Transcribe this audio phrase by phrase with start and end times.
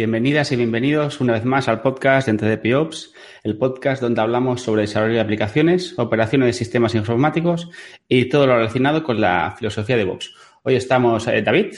[0.00, 3.12] Bienvenidas y bienvenidos una vez más al podcast de Ops,
[3.42, 7.68] el podcast donde hablamos sobre desarrollo de aplicaciones, operaciones de sistemas informáticos
[8.08, 10.34] y todo lo relacionado con la filosofía de Ops.
[10.62, 11.74] Hoy estamos, eh, David.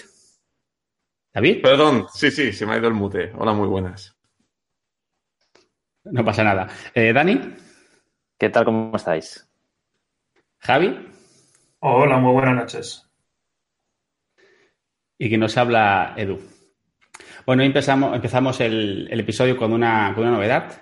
[1.34, 1.62] David.
[1.62, 3.32] Perdón, sí, sí, se me ha ido el mute.
[3.36, 4.16] Hola, muy buenas.
[6.04, 6.68] No pasa nada.
[6.94, 7.40] Eh, Dani.
[8.38, 8.64] ¿Qué tal?
[8.64, 9.50] ¿Cómo estáis?
[10.60, 11.08] Javi.
[11.80, 13.10] Hola, muy buenas noches.
[15.18, 16.61] Y que nos habla Edu.
[17.44, 20.80] Bueno, empezamos, empezamos el, episodio con una, con una novedad.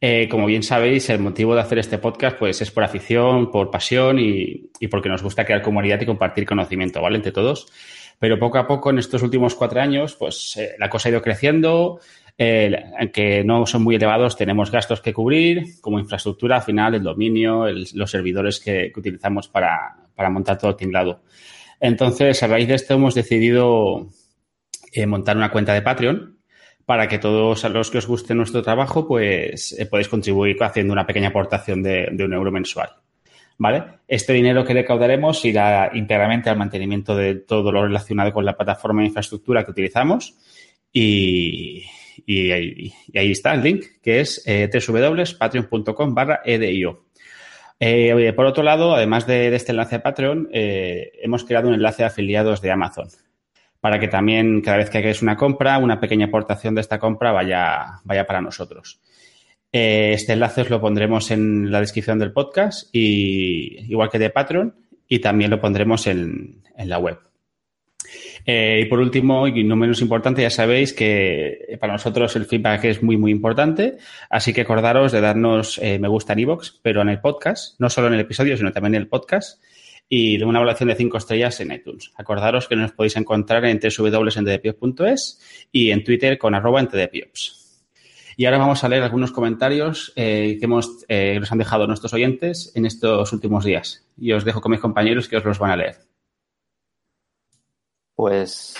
[0.00, 3.70] Eh, como bien sabéis, el motivo de hacer este podcast pues, es por afición, por
[3.70, 7.16] pasión y, porque nos gusta crear comunidad y compartir conocimiento, ¿vale?
[7.16, 7.66] Entre todos.
[8.18, 11.22] Pero poco a poco, en estos últimos cuatro años, pues eh, la cosa ha ido
[11.22, 12.00] creciendo.
[12.38, 17.02] Eh, aunque no son muy elevados, tenemos gastos que cubrir, como infraestructura, al final, el
[17.02, 21.20] dominio, los servidores que, utilizamos para, para, montar todo el tinglado.
[21.78, 24.08] Entonces, a raíz de esto, hemos decidido
[24.92, 26.40] eh, montar una cuenta de Patreon
[26.90, 31.28] para que todos los que os guste nuestro trabajo, pues eh, contribuir haciendo una pequeña
[31.28, 32.90] aportación de, un euro mensual.
[33.58, 33.84] ¿Vale?
[34.08, 39.02] Este dinero que recaudaremos irá íntegramente al mantenimiento de todo lo relacionado con la plataforma
[39.02, 40.34] de infraestructura que utilizamos
[40.92, 41.84] y,
[42.28, 47.04] ahí, está el link, que es eh, www.patreon.com barra edio.
[47.78, 52.08] Eh, por otro lado, además de, este enlace a Patreon, hemos creado un enlace de
[52.08, 53.06] afiliados de Amazon
[53.80, 57.32] para que también cada vez que hagáis una compra, una pequeña aportación de esta compra
[57.32, 59.00] vaya, vaya para nosotros.
[59.72, 64.30] Eh, este enlace os lo pondremos en la descripción del podcast, y, igual que de
[64.30, 64.74] Patreon,
[65.08, 67.18] y también lo pondremos en, la web.
[68.46, 72.84] Eh, y por último, y no menos importante, ya sabéis que para nosotros el feedback
[72.84, 73.98] es muy, muy importante.
[74.30, 77.90] Así que acordaros de darnos eh, me gusta en iVoox, pero en el podcast, no
[77.90, 79.62] solo en el episodio, sino también en el podcast
[80.12, 82.10] y una evaluación de 5 estrellas en iTunes.
[82.16, 87.86] Acordaros que nos podéis encontrar en www.entdpiops.es y en Twitter con arroba entdpiops.
[88.36, 92.12] Y ahora vamos a leer algunos comentarios eh, que hemos, eh, nos han dejado nuestros
[92.12, 94.04] oyentes en estos últimos días.
[94.18, 95.98] Y os dejo con mis compañeros que os los van a leer.
[98.16, 98.74] Pues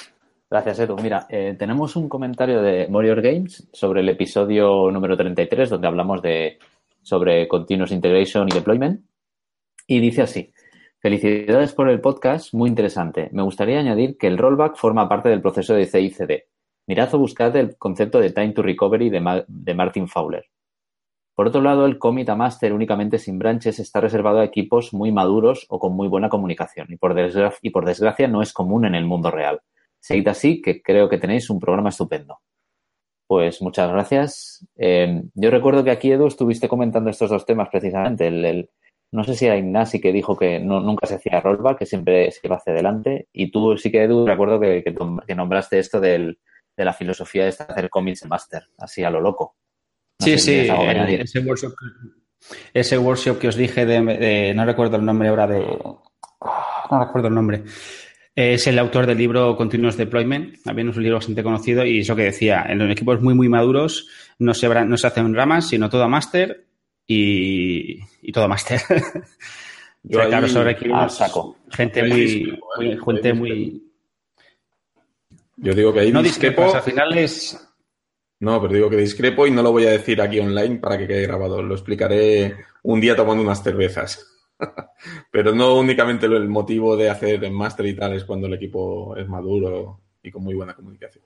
[0.51, 0.97] gracias, Edu.
[0.97, 6.23] Mira, eh, tenemos un comentario de Warrior Games sobre el episodio número 33, donde hablamos
[6.23, 6.59] de
[7.03, 9.05] sobre Continuous Integration y Deployment.
[9.87, 10.53] Y dice así.
[11.03, 13.31] Felicidades por el podcast, muy interesante.
[13.33, 16.43] Me gustaría añadir que el rollback forma parte del proceso de CICD.
[16.87, 20.45] Mirad o buscad el concepto de Time to Recovery de, Martin Fowler.
[21.35, 25.11] Por otro lado, el commit a master únicamente sin branches está reservado a equipos muy
[25.11, 29.31] maduros o con muy buena comunicación y por, desgracia, no es común en el mundo
[29.31, 29.63] real.
[30.01, 32.41] Seguid así, que creo que tenéis un programa estupendo.
[33.27, 34.69] Pues muchas gracias.
[34.77, 38.69] Eh, yo recuerdo que aquí, Edu, estuviste comentando estos dos temas precisamente,
[39.13, 42.41] no sé si era Ignasi que dijo que nunca se hacía rollback, que siempre se
[42.45, 43.29] iba hacia adelante.
[43.33, 46.39] Y tú sí que, Edu, recuerdo que, que, nombraste esto del,
[46.77, 49.57] de la filosofía de hacer comics en máster, así a lo loco.
[50.19, 51.73] sí, sí, ese workshop,
[52.73, 57.35] ese workshop que os dije de, no recuerdo el nombre ahora de, no recuerdo el
[57.35, 57.65] nombre.
[58.33, 62.15] Es el autor del libro Continuous Deployment, también es un libro bastante conocido y eso
[62.15, 65.91] que decía, en los equipos muy, muy maduros no se, no se hacen ramas, sino
[65.91, 66.70] todo a máster
[67.07, 68.81] y, todo máster.
[70.03, 71.57] Yo claro, eso requiere saco.
[71.71, 73.83] gente muy, muy, gente muy...
[75.57, 76.75] Yo digo que ahí no discrepo.
[76.75, 77.67] Al final es...
[78.39, 81.07] No, pero digo que discrepo y no lo voy a decir aquí online para que
[81.07, 81.61] quede grabado.
[81.61, 84.27] Lo explicaré un día tomando unas cervezas.
[85.31, 89.17] pero no únicamente el motivo de hacer el máster y tal es cuando el equipo
[89.17, 91.25] es maduro y con muy buena comunicación.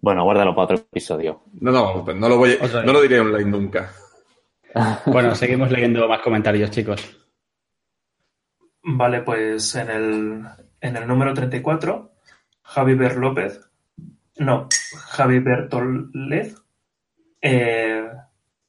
[0.00, 1.42] Bueno, guárdalo para otro episodio.
[1.60, 3.92] No, no, no lo, voy, no lo diré online nunca.
[5.06, 7.18] Bueno, seguimos leyendo más comentarios, chicos.
[8.82, 10.42] Vale, pues en el,
[10.80, 12.12] en el número 34,
[12.62, 13.60] Javi Ber López,
[14.38, 14.68] no,
[15.10, 16.56] Javi Bertolez,
[17.40, 18.08] eh,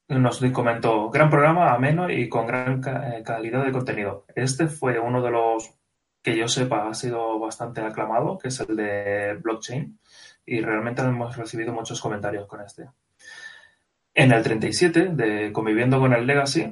[0.10, 4.26] nos comentó, gran programa, ameno y con gran eh, calidad de contenido.
[4.36, 5.74] Este fue uno de los
[6.22, 10.00] que yo sepa ha sido bastante aclamado, que es el de blockchain,
[10.46, 12.90] y realmente hemos recibido muchos comentarios con este.
[14.16, 16.72] En el 37, de Conviviendo con el Legacy,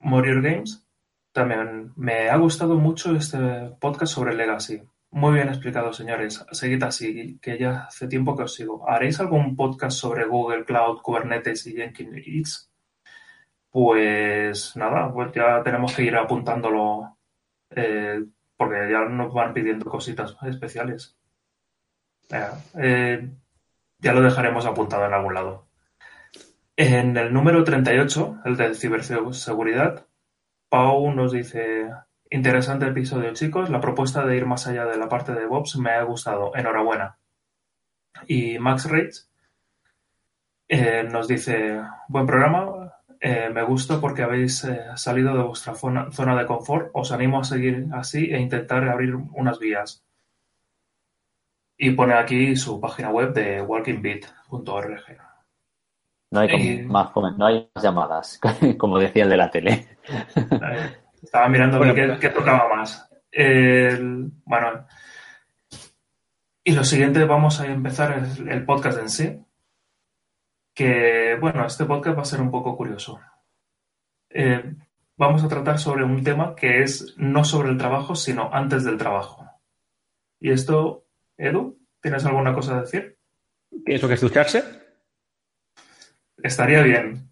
[0.00, 0.84] Warrior Games,
[1.30, 3.38] también me ha gustado mucho este
[3.78, 4.82] podcast sobre el Legacy.
[5.10, 6.44] Muy bien explicado, señores.
[6.50, 8.88] Seguid así, que ya hace tiempo que os sigo.
[8.88, 12.72] ¿Haréis algún podcast sobre Google Cloud, Kubernetes y Jenkins?
[13.70, 17.18] Pues nada, pues ya tenemos que ir apuntándolo
[17.70, 18.24] eh,
[18.56, 21.16] porque ya nos van pidiendo cositas especiales.
[22.74, 23.30] Eh,
[23.98, 25.67] ya lo dejaremos apuntado en algún lado.
[26.80, 30.06] En el número 38, el de ciberseguridad,
[30.68, 31.90] Pau nos dice,
[32.30, 35.90] interesante episodio chicos, la propuesta de ir más allá de la parte de DevOps me
[35.90, 37.18] ha gustado, enhorabuena.
[38.28, 39.28] y Max Reitz,
[40.68, 46.12] eh, nos dice, buen programa, eh, me gusta porque habéis eh, salido de vuestra zona,
[46.12, 50.04] zona de confort, os animo a seguir así e intentar abrir unas vías.
[51.76, 55.27] Y pone aquí su página web de walkingbeat.org.
[56.30, 58.40] No hay, como Y- más, no hay más llamadas,
[58.78, 59.86] como decía el de la tele.
[60.08, 63.08] Eh, Estaba mirando Bueno, qué, qué tocaba más.
[63.30, 64.86] El- bueno,
[66.64, 69.40] y lo siguiente, vamos a empezar el, el podcast en sí.
[70.74, 73.18] Que, bueno, este podcast va a ser un poco curioso.
[74.30, 74.74] Eh,
[75.16, 78.96] vamos a tratar sobre un tema que es no sobre el trabajo, sino antes del
[78.98, 79.44] trabajo.
[80.40, 83.18] Y esto, Edu, ¿tienes alguna cosa a decir?
[83.86, 84.62] ¿Eso que es ducharse?
[86.42, 87.28] Estaría bien.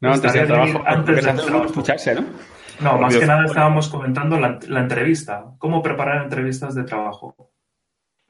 [0.00, 0.82] No, antes del trabajo.
[0.86, 1.72] antes trabajo.
[1.72, 2.24] ducharse, ¿no?
[2.80, 3.20] No, Por más Dios.
[3.20, 5.44] que nada estábamos comentando la, la entrevista.
[5.58, 7.34] ¿Cómo preparar entrevistas de trabajo?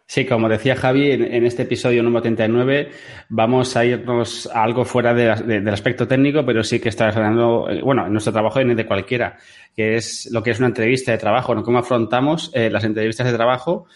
[0.06, 2.90] Sí, como decía Javi, en, en este episodio número 39
[3.28, 6.88] vamos a irnos a algo fuera de la- de- del aspecto técnico, pero sí que
[6.88, 9.36] está hablando, eh, bueno, en nuestro trabajo y en el de cualquiera,
[9.76, 11.62] que es lo que es una entrevista de trabajo, ¿no?
[11.62, 13.86] cómo afrontamos eh, las entrevistas de trabajo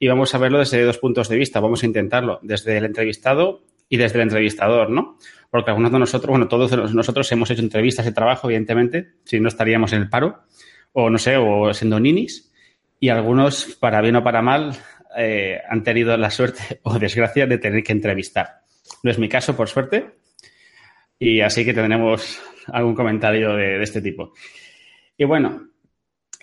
[0.00, 3.60] y vamos a verlo desde dos puntos de vista, vamos a intentarlo, desde el entrevistado
[3.88, 5.18] y desde el entrevistador, ¿no?
[5.50, 9.48] Porque algunos de nosotros, bueno, todos nosotros hemos hecho entrevistas de trabajo, evidentemente, si no
[9.48, 10.44] estaríamos en el paro,
[10.92, 12.52] o no sé, o siendo ninis,
[13.00, 14.76] y algunos, para bien o para mal,
[15.16, 18.60] eh, han tenido la suerte o desgracia de tener que entrevistar.
[19.02, 20.10] No es mi caso, por suerte,
[21.18, 24.32] y así que tendremos algún comentario de este tipo.
[25.16, 25.70] Y bueno,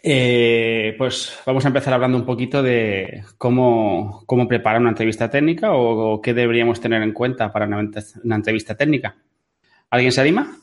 [0.03, 5.73] eh, pues vamos a empezar hablando un poquito de cómo, cómo preparar una entrevista técnica
[5.73, 9.17] o, qué deberíamos tener en cuenta para una entrevista técnica.
[9.89, 10.57] ¿Alguien se anima?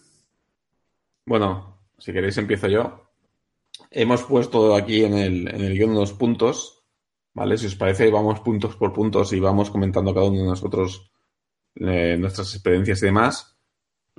[1.27, 3.11] Bueno, si queréis empiezo yo.
[3.91, 6.85] Hemos puesto aquí en el, en el guion unos puntos,
[7.33, 7.57] ¿vale?
[7.57, 11.11] Si os parece, vamos puntos por puntos y vamos comentando cada uno de nosotros
[11.77, 13.57] eh, nuestras experiencias y demás.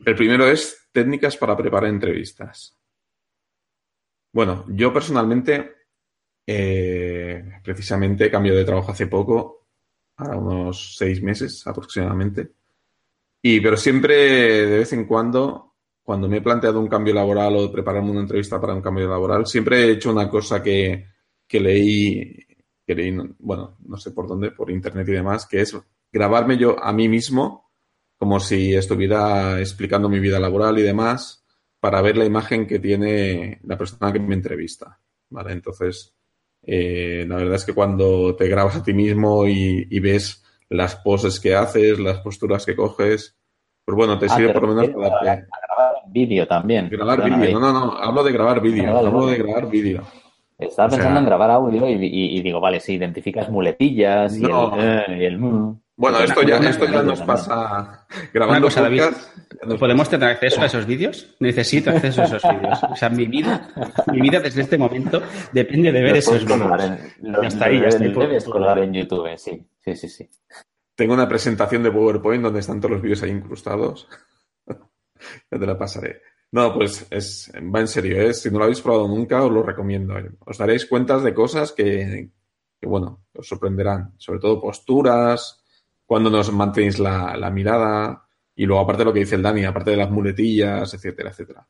[0.05, 2.74] El primero es técnicas para preparar entrevistas.
[4.35, 5.71] Bueno, yo personalmente,
[6.47, 9.67] eh, precisamente, cambio de trabajo hace poco,
[10.17, 12.53] a unos seis meses aproximadamente.
[13.41, 14.15] Y, pero siempre,
[14.67, 18.61] de vez en cuando, cuando me he planteado un cambio laboral o prepararme una entrevista
[18.61, 21.07] para un cambio laboral, siempre he hecho una cosa que,
[21.47, 22.37] que leí,
[22.87, 25.77] que leí, no- bueno, no sé por dónde, por internet y demás, que es
[26.11, 27.71] grabarme yo a mí mismo
[28.17, 31.44] como si estuviera explicando mi vida laboral y demás
[31.85, 34.99] para ver la imagen que tiene la persona que me entrevista,
[35.29, 35.51] ¿vale?
[35.51, 36.15] Entonces,
[36.63, 40.95] eh, la verdad es que cuando te grabas a ti mismo y, y ves las
[40.95, 43.37] poses que haces, las posturas que coges,
[43.85, 46.89] pues bueno, te Ah, sirve por lo menos para a, darte- a grabar vídeo también.
[46.89, 50.01] Grabar vídeo, no, no, no, hablo de grabar vídeo, hablo de grabar vídeo.
[50.57, 54.35] Estaba O sea- pensando en grabar audio y, y- y digo, vale, si identificas muletillas
[54.39, 55.79] y el, eh, y el mm.
[55.97, 59.03] Bueno, esto ya, esto ya nos pasa grabando cosa, David.
[59.79, 61.35] ¿Podemos tener acceso a esos vídeos?
[61.39, 62.83] Necesito acceso a esos vídeos.
[62.83, 63.69] O sea, mi vida,
[64.11, 65.21] mi vida desde este momento
[65.53, 66.81] depende de ver esos vídeos.
[67.21, 68.09] Ya está ahí, ya está ahí.
[68.11, 69.65] los Debes colgar en YouTube, sí.
[69.79, 70.29] Sí, sí, sí.
[70.95, 74.07] Tengo una presentación de PowerPoint donde están todos los vídeos ahí incrustados.
[74.67, 76.21] ya te la pasaré.
[76.51, 78.33] No, pues es, va en serio, ¿eh?
[78.33, 80.13] Si no lo habéis probado nunca, os lo recomiendo.
[80.39, 82.29] Os daréis cuentas de cosas que,
[82.79, 84.13] que, bueno, os sorprenderán.
[84.17, 85.64] Sobre todo posturas,
[86.05, 89.65] cuando nos mantenéis la, la mirada, y luego aparte de lo que dice el Dani,
[89.65, 91.67] aparte de las muletillas, etcétera, etcétera.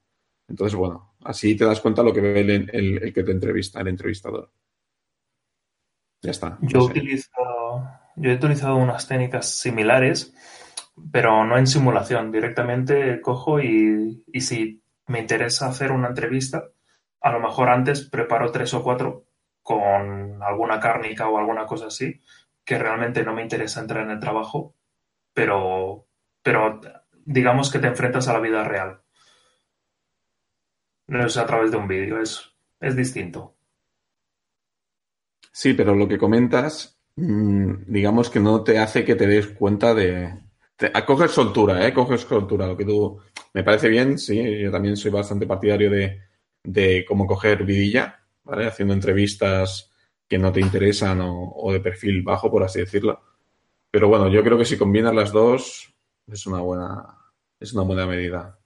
[0.48, 3.82] Entonces, bueno, así te das cuenta lo que ve el, el- el que te entrevista,
[3.82, 4.52] el entrevistador.
[6.22, 6.58] Ya está.
[6.62, 6.92] Yo, no sé.
[6.92, 7.32] utilizo,
[8.16, 10.34] yo he utilizado unas técnicas similares,
[11.12, 12.32] pero no en simulación.
[12.32, 16.64] Directamente cojo y, y si me interesa hacer una entrevista,
[17.22, 19.26] a lo mejor antes preparo tres o cuatro
[19.62, 22.22] con alguna cárnica o alguna cosa así,
[22.66, 24.76] que realmente no me interesa entrar en el trabajo,
[25.34, 26.08] pero,
[26.42, 26.82] pero
[27.24, 29.02] digamos que te enfrentas a la vida real.
[31.08, 33.56] No es a través de un vídeo, es, es distinto.
[35.52, 39.94] Sí, pero lo que comentas, mm, digamos que no te hace que te des cuenta
[39.94, 40.44] de...
[40.76, 41.94] Te, coges soltura, ¿eh?
[41.94, 42.68] Coges soltura.
[42.68, 43.20] Lo que tú...
[43.54, 44.60] Me parece bien, sí.
[44.60, 46.20] Yo también soy bastante partidario de,
[46.64, 48.68] de cómo coger vidilla, ¿vale?
[48.68, 49.95] Haciendo entrevistas
[50.28, 53.22] que no te interesan o, o de perfil bajo, por así decirlo.
[53.92, 55.94] Pero bueno, yo creo que si combinas las dos,
[56.28, 57.18] es una buena,
[57.60, 58.60] es una buena medida.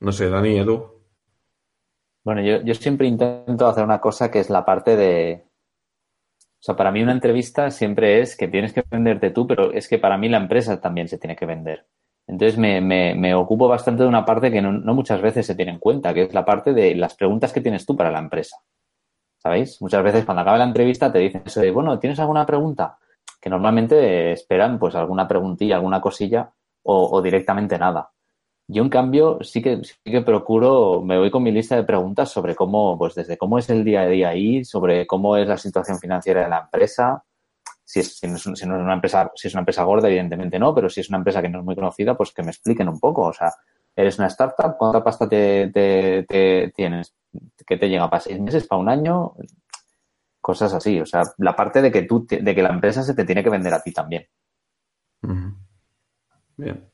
[0.00, 1.00] No sé, Dani, Edu.
[2.24, 5.44] Bueno, yo, yo siempre intento hacer una cosa que es la parte de...
[6.58, 9.88] O sea, para mí una entrevista siempre es que tienes que venderte tú, pero es
[9.88, 11.86] que para mí la empresa también se tiene que vender.
[12.26, 15.54] Entonces me, me, me ocupo bastante de una parte que no, no muchas veces se
[15.54, 18.18] tiene en cuenta, que es la parte de las preguntas que tienes tú para la
[18.18, 18.56] empresa.
[19.42, 19.80] ¿Sabéis?
[19.80, 22.98] Muchas veces cuando acaba la entrevista te dicen eso de, bueno, ¿tienes alguna pregunta?
[23.40, 28.10] que normalmente esperan pues alguna preguntilla, alguna cosilla o, directamente nada.
[28.66, 32.30] Yo, en cambio, sí que, sí que procuro, me voy con mi lista de preguntas
[32.30, 35.58] sobre cómo, pues desde cómo es el día a día ahí, sobre cómo es la
[35.58, 37.24] situación financiera de la empresa,
[37.84, 40.08] si, es, si, no es, si no es una empresa, si es una empresa gorda,
[40.08, 42.50] evidentemente no, pero si es una empresa que no es muy conocida, pues que me
[42.50, 43.22] expliquen un poco.
[43.22, 43.52] O sea,
[44.00, 47.14] eres una startup, ¿cuánta pasta te, te, tienes?
[47.66, 49.34] ¿Qué te llega para seis meses, para un año?
[50.40, 51.00] Cosas así.
[51.00, 53.50] O sea, la parte de que tú, de que la empresa se te tiene que
[53.50, 54.26] vender a ti también.
[56.56, 56.90] Bien.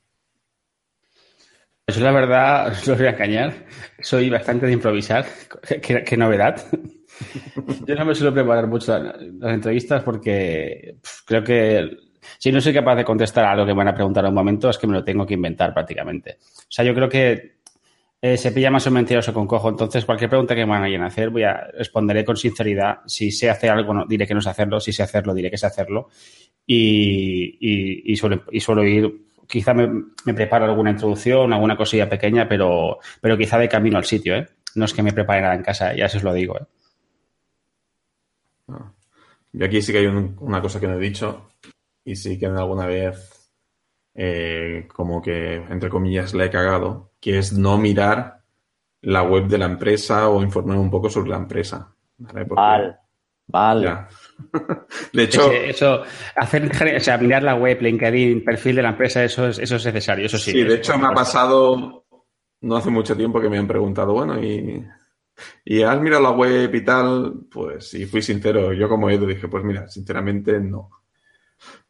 [1.86, 3.66] Eso la verdad, os lo voy a engañar.
[4.00, 5.24] Soy bastante de improvisar.
[5.82, 6.60] Qué, novedad.
[7.86, 9.20] Yo no me suelo preparar mucho las,
[9.52, 11.96] entrevistas porque creo que
[12.38, 14.34] si no soy capaz de contestar a algo que me van a preguntar en un
[14.34, 16.38] momento, es que me lo tengo que inventar prácticamente.
[16.40, 17.56] O sea, yo creo que
[18.20, 19.68] eh, se pilla más o mentiroso con cojo.
[19.68, 22.98] Entonces, cualquier pregunta que me vayan a hacer, voy a responderé con sinceridad.
[23.06, 24.80] Si sé hacer algo, diré que no sé hacerlo.
[24.80, 26.08] Si sé hacerlo, diré que sé hacerlo.
[26.66, 27.58] Y,
[28.10, 33.38] y, suelo, y suelo ir quizá me, preparo alguna introducción, alguna cosilla pequeña, pero, pero
[33.38, 34.48] quizá de camino al sitio, ¿eh?
[34.74, 36.64] No es que me prepare nada en casa, ya se os lo digo, ¿eh?
[38.68, 38.92] Ah.
[39.52, 41.48] Yo aquí sí que hay una cosa que no he dicho
[42.06, 43.50] y sí que alguna vez
[44.14, 48.44] eh, como que, entre comillas, le he cagado, que es no mirar
[49.02, 51.92] la web de la empresa o informar un poco sobre la empresa.
[52.16, 52.46] ¿vale?
[53.48, 54.06] Vale.
[55.12, 56.02] De hecho, eso,
[56.36, 59.86] hacer, o sea, mirar la web, LinkedIn, perfil de la empresa, eso es, eso es
[59.86, 60.52] necesario, eso sí.
[60.52, 62.06] Sí, de hecho me ha pasado
[62.60, 64.84] no hace mucho tiempo que me han preguntado, bueno, y,
[65.64, 69.48] y has mirado la web y tal, pues, y fui sincero, yo como Edu dije,
[69.48, 70.90] pues mira, sinceramente no.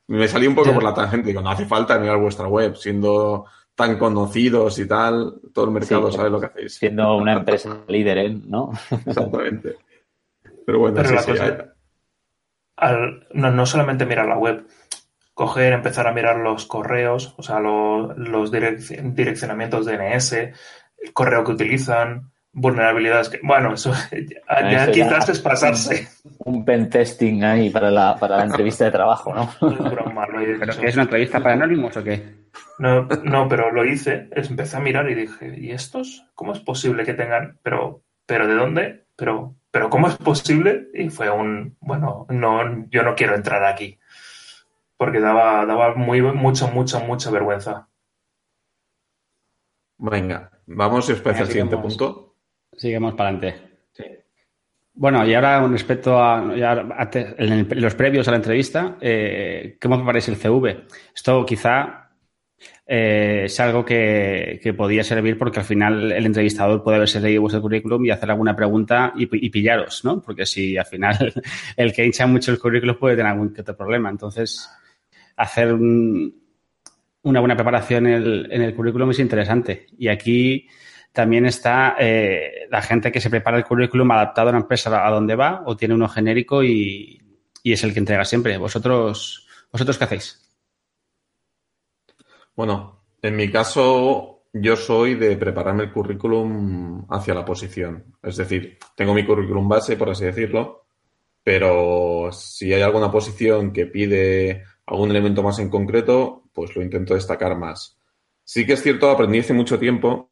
[0.08, 3.46] Me salí un poco por la tangente, digo, no hace falta mirar vuestra web, siendo
[3.74, 6.74] tan conocidos y tal, todo el mercado sabe lo que hacéis.
[6.76, 8.40] Siendo una empresa líder, ¿eh?
[8.46, 8.70] ¿no?
[9.04, 9.76] Exactamente.
[10.64, 11.32] Pero bueno, sí, sí,
[13.34, 14.66] no, solamente mirar la web,
[15.34, 22.32] coger, empezar a mirar los correos, o sea, los, direccionamientos DNS, el correo que utilizan,
[22.56, 23.92] vulnerabilidades que, bueno, eso
[24.70, 26.08] ya, quizás es pasarse.
[26.38, 29.50] Un pentesting ahí para la, para la entrevista de trabajo, ¿no?
[29.60, 32.46] ¿Pero que es una entrevista para anónimos o qué?
[32.78, 36.26] No, no, pero lo hice, empecé a mirar y dije, ¿y estos?
[36.34, 39.06] ¿Cómo es posible que tengan, pero, pero de dónde?
[39.16, 40.88] Pero pero ¿cómo es posible?
[40.94, 43.98] Y fue un, bueno, no, yo no quiero entrar aquí,
[44.96, 47.86] porque daba, daba muy, mucha, mucha, mucha vergüenza.
[49.98, 52.25] Venga, vamos después al siguiente punto.
[52.76, 53.66] Seguimos para adelante.
[54.98, 60.86] Bueno, y ahora respecto a, los previos a la entrevista, eh, ¿cómo parece el CV?
[61.14, 62.06] Esto quizá
[62.86, 67.60] eh, es algo que, podía servir porque al final el entrevistador puede haberse leído vuestro
[67.60, 70.22] currículum y hacer alguna pregunta y, pillaros, ¿no?
[70.22, 71.34] Porque si al final
[71.76, 74.08] el que hincha mucho el currículum puede tener algún que otro problema.
[74.08, 74.70] Entonces,
[75.36, 79.88] hacer una buena preparación en el, en el, currículum es interesante.
[79.98, 80.66] Y aquí
[81.16, 85.10] también está eh, la gente que se prepara el currículum adaptado a una empresa a
[85.10, 87.18] donde va o tiene uno genérico y,
[87.62, 88.58] y es el que entrega siempre.
[88.58, 90.46] ¿Vosotros, vosotros qué hacéis?
[92.54, 98.18] Bueno, en mi caso, yo soy de prepararme el currículum hacia la posición.
[98.22, 100.84] Es decir, tengo mi currículum base, por así decirlo,
[101.42, 107.14] pero si hay alguna posición que pide algún elemento más en concreto, pues lo intento
[107.14, 107.98] destacar más.
[108.44, 110.28] Sí que es cierto, aprendí hace mucho tiempo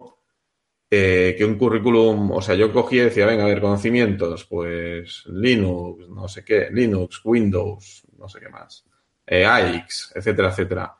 [0.90, 5.24] eh, que un currículum, o sea, yo cogía y decía, venga, a ver, conocimientos, pues
[5.26, 8.84] Linux, no sé qué, Linux, Windows, no sé qué más,
[9.26, 10.96] eh, AX, etcétera, etcétera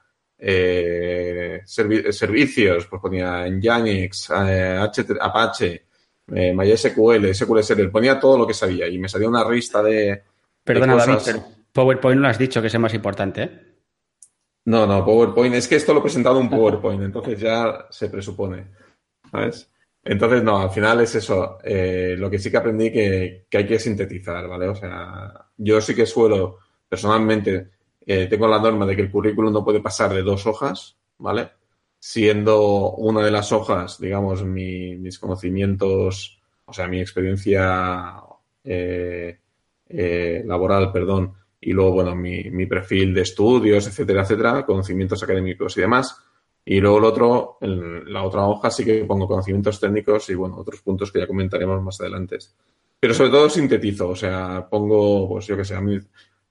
[0.46, 4.88] eh, servicios, pues ponía Nginx, eh,
[5.20, 5.86] Apache,
[6.34, 10.22] eh, MySQL, SQL Server, ponía todo lo que sabía y me salía una lista de.
[10.62, 11.40] Perdona, David,
[11.72, 13.60] PowerPoint no lo has dicho que es el más importante, ¿eh?
[14.66, 18.66] No, no, PowerPoint, es que esto lo he presentado en PowerPoint, entonces ya se presupone,
[19.30, 19.70] ¿sabes?
[20.04, 21.58] Entonces, no, al final es eso.
[21.64, 24.68] Eh, lo que sí que aprendí que, hay que sintetizar, ¿vale?
[24.68, 26.58] O sea, yo sí que suelo,
[26.88, 27.70] personalmente,
[28.06, 31.48] eh, tengo la norma de que el currículum no puede pasar de dos hojas, ¿vale?
[31.98, 38.22] Siendo una de las hojas, digamos, mis conocimientos, o sea, mi experiencia
[38.62, 39.38] eh,
[39.88, 45.76] eh, laboral, perdón, y luego, bueno, mi, mi, perfil de estudios, etcétera, etcétera, conocimientos académicos
[45.78, 46.16] y demás.
[46.66, 50.56] Y luego el otro, en la otra hoja sí que pongo conocimientos técnicos y, bueno,
[50.56, 52.38] otros puntos que ya comentaremos más adelante.
[52.98, 55.98] Pero sobre todo sintetizo, o sea, pongo, pues yo que sé, a mí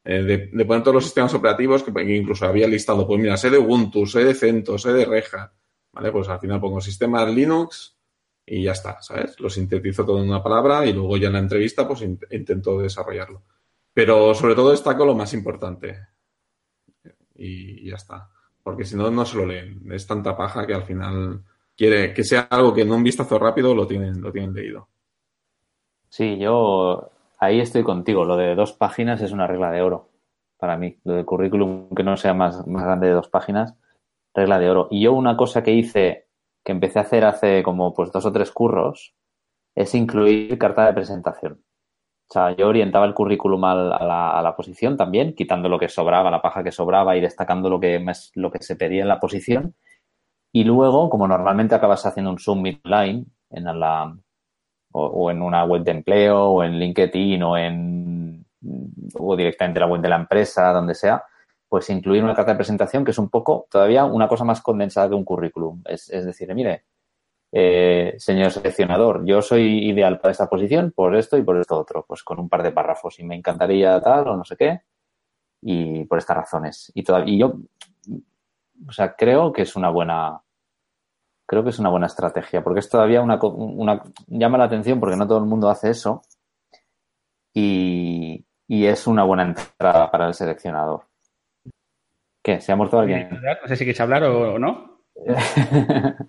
[0.05, 3.57] eh, de, poner todos los sistemas operativos que, incluso había listado, pues mira, sé de
[3.57, 5.51] Ubuntu, sé de CentOS, sé de Reja,
[5.91, 6.11] ¿vale?
[6.11, 7.97] Pues al final pongo sistemas Linux
[8.45, 9.39] y ya está, ¿sabes?
[9.39, 13.41] Lo sintetizo todo en una palabra y luego ya en la entrevista pues intento desarrollarlo.
[13.93, 15.97] Pero sobre todo destaco lo más importante.
[17.35, 18.29] y ya está.
[18.63, 19.81] Porque si no, no se lo leen.
[19.91, 21.43] Es tanta paja que al final
[21.75, 24.87] quiere que sea algo que en un vistazo rápido lo tienen, lo tienen leído.
[26.09, 28.23] Sí, yo ahí estoy contigo.
[28.23, 30.09] Lo de dos páginas es una regla de oro
[30.57, 30.97] para mí.
[31.03, 33.75] Lo de currículum que no sea más, más grande de dos páginas,
[34.33, 34.87] regla de oro.
[34.91, 36.27] Y yo una cosa que hice,
[36.63, 39.13] que empecé a hacer hace como pues dos o tres curros,
[39.75, 41.61] es incluir carta de presentación.
[42.29, 45.89] O sea, yo orientaba el currículum a la, a la, posición también, quitando lo que
[45.89, 49.07] sobraba, la paja que sobraba y destacando lo que, más, lo que se pedía en
[49.07, 49.75] la posición.
[50.51, 54.15] Y luego, como normalmente acabas haciendo un submit line en la,
[54.93, 58.45] o, en una web de empleo, o en LinkedIn, o en
[59.15, 61.23] o directamente en la web de la empresa, donde sea,
[61.67, 65.09] pues incluir una carta de presentación que es un poco todavía una cosa más condensada
[65.09, 65.81] que un currículum.
[65.85, 66.85] Es, es decir, mire,
[67.55, 72.03] eh, señor seleccionador, yo soy ideal para esta posición por esto y por esto otro,
[72.07, 74.81] pues con un par de párrafos y me encantaría tal o no sé qué
[75.61, 76.91] y por estas razones.
[76.95, 77.53] Y, todavía, y yo,
[78.87, 80.41] o sea, creo que es una buena,
[81.45, 85.15] creo que es una buena estrategia porque es todavía una, una llama la atención porque
[85.15, 86.23] no todo el mundo hace eso
[87.53, 91.03] y, y es una buena entrada para el seleccionador.
[92.41, 92.59] ¿Qué?
[92.59, 93.29] ¿Se ha muerto alguien?
[93.29, 94.99] No sé si quieres hablar o, no.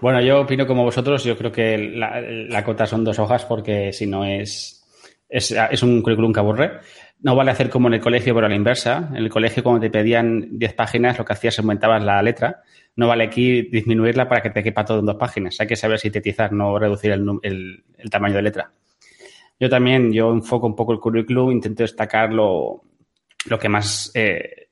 [0.00, 1.24] bueno, yo opino como vosotros.
[1.24, 4.84] Yo creo que la, la, cota son dos hojas porque si no es,
[5.28, 6.80] es, un currículum que aburre.
[7.20, 9.08] No vale hacer como en el colegio, pero a la inversa.
[9.10, 12.62] En el colegio, cuando te pedían 10 páginas, lo que hacías es aumentabas la letra.
[12.96, 15.58] No vale aquí disminuirla para que te quepa todo en dos páginas.
[15.60, 18.72] Hay que saber sintetizar, no reducir el, el, el tamaño de letra.
[19.58, 22.82] Yo también, yo enfoco un poco el currículum, intento destacar lo,
[23.46, 24.63] lo que más eh,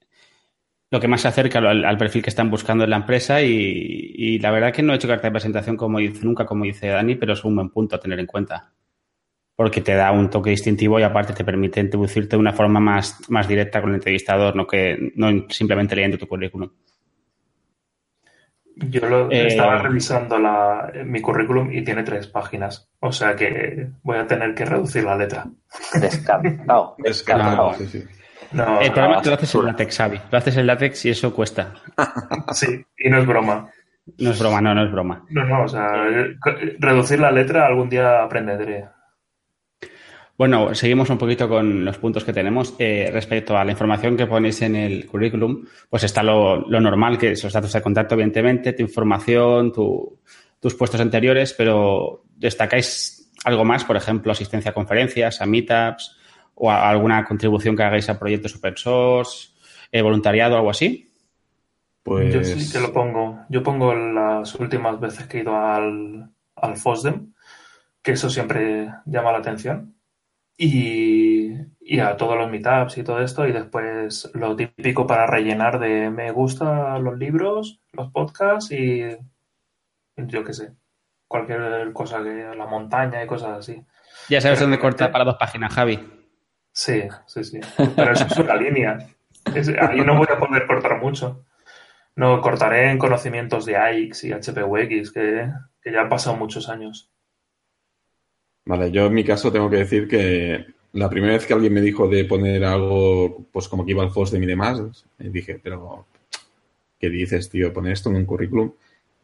[0.93, 4.13] lo que más se acerca al, al, perfil que están buscando en la empresa y,
[4.15, 6.89] y, la verdad que no he hecho carta de presentación como dice, nunca como dice
[6.89, 8.71] Dani, pero es un buen punto a tener en cuenta.
[9.57, 13.19] Porque te da un toque distintivo y aparte te permite introducirte de una forma más,
[13.31, 16.69] más directa con el entrevistador, no que no simplemente leyendo tu currículum.
[18.77, 22.91] Yo lo, eh, estaba revisando la, mi currículum y tiene tres páginas.
[23.01, 25.47] O sea que voy a tener que reducir la letra.
[25.99, 26.97] Descartado.
[26.99, 28.05] Descartado, sí, sí.
[28.53, 30.21] No, el problema es que lo haces en látex, Xavi.
[30.31, 31.75] Lo haces en látex y eso cuesta.
[32.53, 33.71] Sí, y no es broma.
[34.19, 35.25] No es broma, no, no es broma.
[35.31, 35.93] No, no, o sea,
[36.79, 38.89] reducir la letra algún día aprenderé.
[40.37, 42.75] Bueno, seguimos un poquito con los puntos que tenemos.
[42.79, 47.17] Eh, respecto a la información que ponéis en el currículum, pues está lo, lo normal,
[47.17, 50.19] que es los datos de contacto, evidentemente, tu información, tu,
[50.59, 56.17] tus puestos anteriores, pero destacáis algo más, por ejemplo, asistencia a conferencias, a meetups,
[56.55, 59.51] o a alguna contribución que hagáis a proyectos open source,
[59.91, 61.13] eh, voluntariado algo así?
[62.03, 62.35] Pues...
[62.35, 63.41] Yo sí que lo pongo.
[63.49, 67.33] Yo pongo las últimas veces que he ido al, al FOSDEM,
[68.03, 69.95] que eso siempre llama la atención.
[70.57, 73.47] Y, y, a todos los meetups y todo esto.
[73.47, 79.17] Y después lo típico para rellenar de me gustan los libros, los podcasts y
[80.17, 80.73] yo qué sé,
[81.27, 83.83] cualquier cosa que la montaña y cosas así.
[84.29, 86.22] Ya sabes dónde cortar para dos páginas, Javi.
[86.73, 87.61] Sí, sí, sí.
[87.97, 88.99] Pero eso es una línea.
[89.55, 91.45] Es, ahí no voy a poder cortar mucho.
[92.17, 95.51] No, cortaré en conocimientos de AIX y HPUX, que,
[95.83, 97.11] que ya han pasado muchos años.
[98.65, 101.81] Vale, yo en mi caso tengo que decir que la primera vez que alguien me
[101.81, 106.07] dijo de poner algo, pues como que iba al FOSDEM y demás, dije, pero
[106.99, 107.73] ¿qué dices, tío?
[107.73, 108.73] Poner esto en un currículum.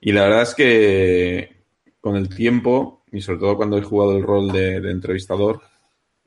[0.00, 1.56] Y la verdad es que
[2.00, 5.60] con el tiempo, y sobre todo cuando he jugado el rol de, de entrevistador,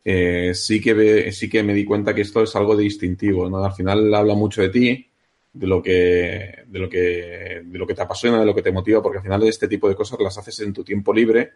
[0.04, 3.64] eh, sí, que sí que me di cuenta que esto es algo de distintivo, ¿no?
[3.64, 5.08] Al final habla mucho de ti,
[5.54, 8.72] de lo que, de lo que, de lo que te apasiona, de lo que te
[8.72, 11.52] motiva, porque al final este tipo de cosas las haces en tu tiempo libre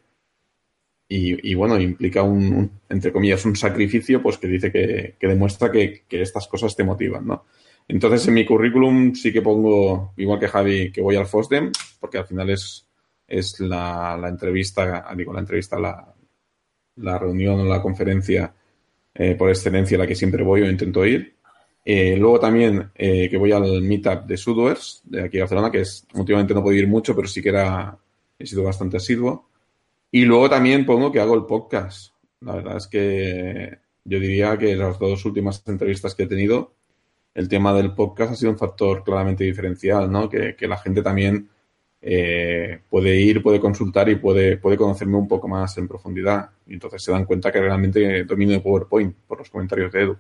[1.08, 5.28] y, y bueno, implica un, un, entre comillas, un sacrificio, pues que dice que, que
[5.28, 7.46] demuestra que, que, estas cosas te motivan, ¿no?
[7.88, 12.18] Entonces, en mi currículum sí que pongo, igual que Javi, que voy al FOSDEM, porque
[12.18, 12.88] al final es,
[13.28, 16.15] es la, la entrevista, digo, la entrevista, la,
[16.98, 18.54] la reunión o la conferencia
[19.14, 21.36] eh, por excelencia a la que siempre voy o intento ir.
[21.84, 25.82] Eh, luego también eh, que voy al meetup de Sudwares, de aquí de Barcelona, que
[25.82, 27.98] es últimamente no puedo ir mucho, pero sí que era,
[28.38, 29.50] he sido bastante asiduo.
[30.12, 32.14] Y luego también pongo que hago el podcast.
[32.42, 36.74] La verdad es que yo diría que las dos últimas entrevistas que he tenido,
[37.34, 40.30] el tema del podcast ha sido un factor claramente diferencial, ¿no?
[40.30, 41.50] Que la gente también
[42.08, 46.52] eh, puede ir, puede consultar y puede, puede conocerme un poco más en profundidad.
[46.68, 50.18] Y entonces se dan cuenta que realmente domino de PowerPoint por los comentarios de Edu.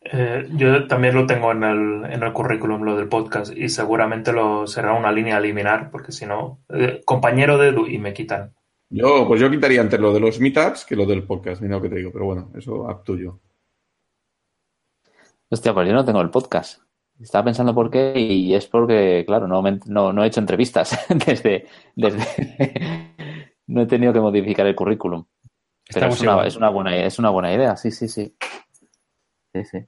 [0.00, 4.32] Eh, yo también lo tengo en el, en el currículum, lo del podcast, y seguramente
[4.32, 8.12] lo será una línea a eliminar, porque si no, eh, compañero de Edu y me
[8.12, 8.54] quitan.
[8.90, 11.82] Yo, pues yo quitaría antes lo de los meetups que lo del podcast, mira lo
[11.82, 13.40] que te digo, pero bueno, eso a tuyo.
[15.50, 16.87] Hostia, pues yo no tengo el podcast.
[17.20, 21.66] Estaba pensando por qué y es porque, claro, no, no, no he hecho entrevistas desde,
[21.96, 22.24] desde...
[23.66, 25.24] no he tenido que modificar el currículum.
[25.92, 28.36] Pero es una, es una, buena, es una buena idea, sí, sí, sí.
[29.54, 29.78] Sí, sí.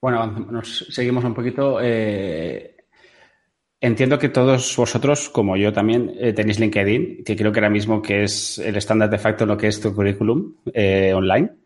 [0.00, 1.78] Bueno, nos seguimos un poquito.
[1.80, 2.76] Eh,
[3.80, 8.02] entiendo que todos vosotros, como yo también, eh, tenéis LinkedIn, que creo que ahora mismo
[8.02, 11.63] que es el estándar de facto en lo que es tu currículum eh, online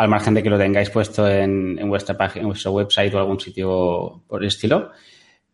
[0.00, 3.38] al margen de que lo tengáis puesto en, vuestra página, en vuestro website o algún
[3.38, 4.92] sitio por el estilo.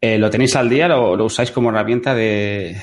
[0.00, 0.86] Eh, ¿Lo tenéis al día?
[0.86, 2.76] ¿Lo, usáis como herramienta de,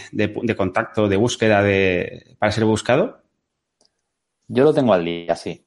[0.58, 3.22] contacto, de búsqueda de, para ser buscado?
[4.50, 5.66] Yo lo tengo al día, sí.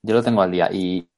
[0.00, 1.08] Yo lo tengo al día y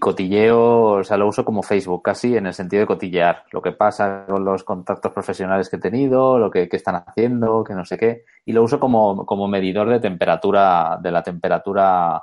[0.00, 3.72] cotilleo, o sea, lo uso como Facebook casi en el sentido de cotillear lo que
[3.72, 7.96] pasa con los contactos profesionales que he tenido, lo que, están haciendo, que no sé
[7.96, 12.22] qué, y lo uso como, como medidor de temperatura, de la temperatura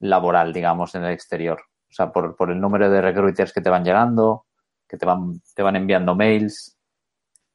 [0.00, 1.60] laboral, digamos, en el exterior.
[1.90, 4.46] O sea, por, por el número de recruiters que te van llegando,
[4.88, 6.76] que te van, te van enviando mails.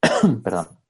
[0.44, 0.81] Perdón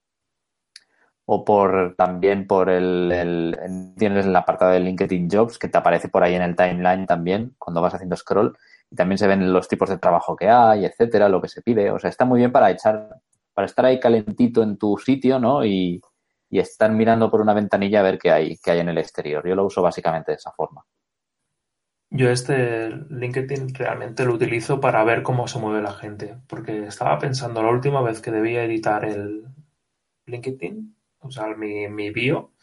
[1.33, 3.57] o por también por el,
[3.97, 7.55] tienes el apartado de LinkedIn Jobs que te aparece por ahí en el timeline también
[7.57, 8.57] cuando vas haciendo scroll
[8.89, 11.89] y también se ven los tipos de trabajo que hay, etcétera, lo que se pide,
[11.89, 13.21] o sea, está muy bien para echar
[13.53, 15.63] para estar ahí calentito en tu sitio, ¿no?
[15.63, 16.01] Y,
[16.49, 19.47] y estar mirando por una ventanilla a ver qué hay, qué hay en el exterior.
[19.47, 20.83] Yo lo uso básicamente de esa forma.
[22.09, 27.17] Yo este LinkedIn realmente lo utilizo para ver cómo se mueve la gente, porque estaba
[27.19, 29.45] pensando la última vez que debía editar el
[30.25, 30.93] LinkedIn,
[31.29, 32.53] sea, mi, mi bio,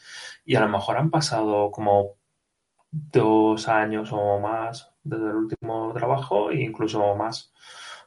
[0.44, 2.16] y a lo mejor han pasado como
[2.90, 7.52] dos años o más desde el último trabajo e incluso más,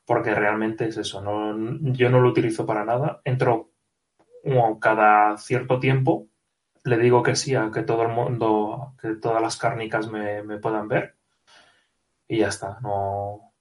[0.05, 1.55] porque realmente es eso, no,
[1.93, 3.71] yo no lo utilizo para nada, entro
[4.79, 6.27] cada cierto tiempo,
[6.83, 10.57] le digo que sí a que todo el mundo, que todas las cárnicas me, me
[10.57, 11.15] puedan ver
[12.27, 13.53] y ya está, no,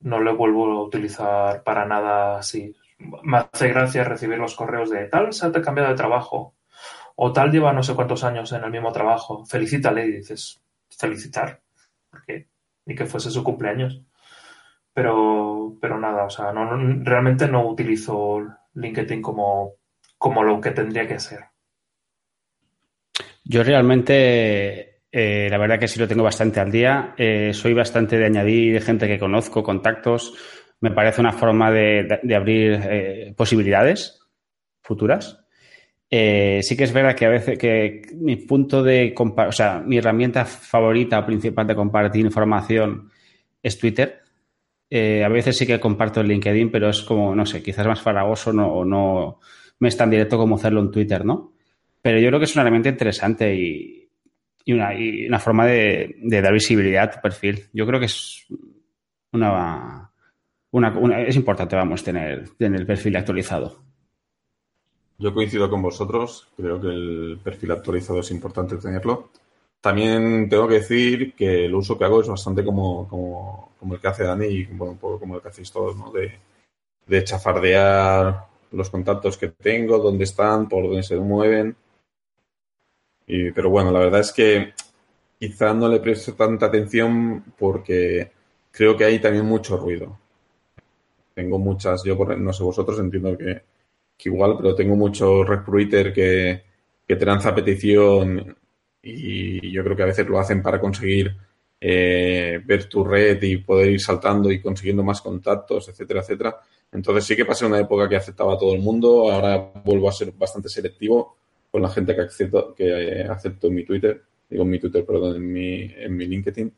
[0.00, 2.74] no le vuelvo a utilizar para nada así
[3.22, 6.54] me hace gracia recibir los correos de tal se ha cambiado de trabajo
[7.16, 11.60] o tal lleva no sé cuántos años en el mismo trabajo, felicítale y dices, felicitar,
[12.10, 12.48] porque
[12.86, 14.02] ni que fuese su cumpleaños.
[14.94, 18.40] Pero, pero nada, o sea, no, realmente no utilizo
[18.74, 19.74] LinkedIn como,
[20.18, 21.40] como lo que tendría que ser.
[23.44, 27.14] Yo realmente, eh, la verdad que sí lo tengo bastante al día.
[27.16, 30.34] Eh, soy bastante de añadir gente que conozco, contactos
[30.82, 34.20] me parece una forma de, abrir eh, posibilidades
[34.82, 35.38] futuras.
[36.10, 39.96] Eh, sí que es verdad que a veces que mi punto de o sea, mi
[39.96, 43.10] herramienta favorita o principal de compartir información
[43.62, 44.22] es Twitter.
[44.90, 48.02] Eh, a veces sí que comparto en LinkedIn, pero es como, no sé, quizás más
[48.02, 49.40] farragoso no, o no
[49.78, 51.54] me es tan directo como hacerlo en Twitter, ¿no?
[52.02, 54.10] Pero yo creo que es una herramienta interesante y,
[54.66, 57.68] una, y una, forma de, dar visibilidad a tu perfil.
[57.72, 58.46] Yo creo que es
[59.32, 60.11] una,
[60.72, 63.76] es importante, vamos, tener, tener el perfil actualizado.
[65.18, 69.30] Yo coincido con vosotros, creo que el perfil actualizado es importante tenerlo.
[69.80, 74.08] También tengo que decir que el uso que hago es bastante como, como, el que
[74.08, 76.10] hace Dani y bueno, como el que hacéis todos, ¿no?
[76.10, 76.32] De,
[77.06, 81.76] de chafardear los contactos que tengo, dónde están, por dónde se mueven.
[83.26, 84.72] Y, pero bueno, la verdad es que
[85.38, 88.32] quizá no le presto tanta atención porque
[88.70, 90.21] creo que hay también mucho ruido
[91.34, 93.62] tengo muchas, yo no sé vosotros, entiendo que,
[94.24, 96.62] igual, pero tengo muchos recruiter que,
[97.06, 98.56] que te lanza petición
[99.02, 101.36] y yo creo que a veces lo hacen para conseguir
[101.80, 106.60] eh, ver tu red y poder ir saltando y consiguiendo más contactos, etcétera, etcétera.
[106.92, 110.12] Entonces sí que pasé una época que aceptaba a todo el mundo, ahora vuelvo a
[110.12, 111.36] ser bastante selectivo
[111.72, 115.04] con la gente que acepto, que eh, acepto en mi Twitter, digo en mi Twitter,
[115.04, 116.72] perdón, en mi, en mi LinkedIn.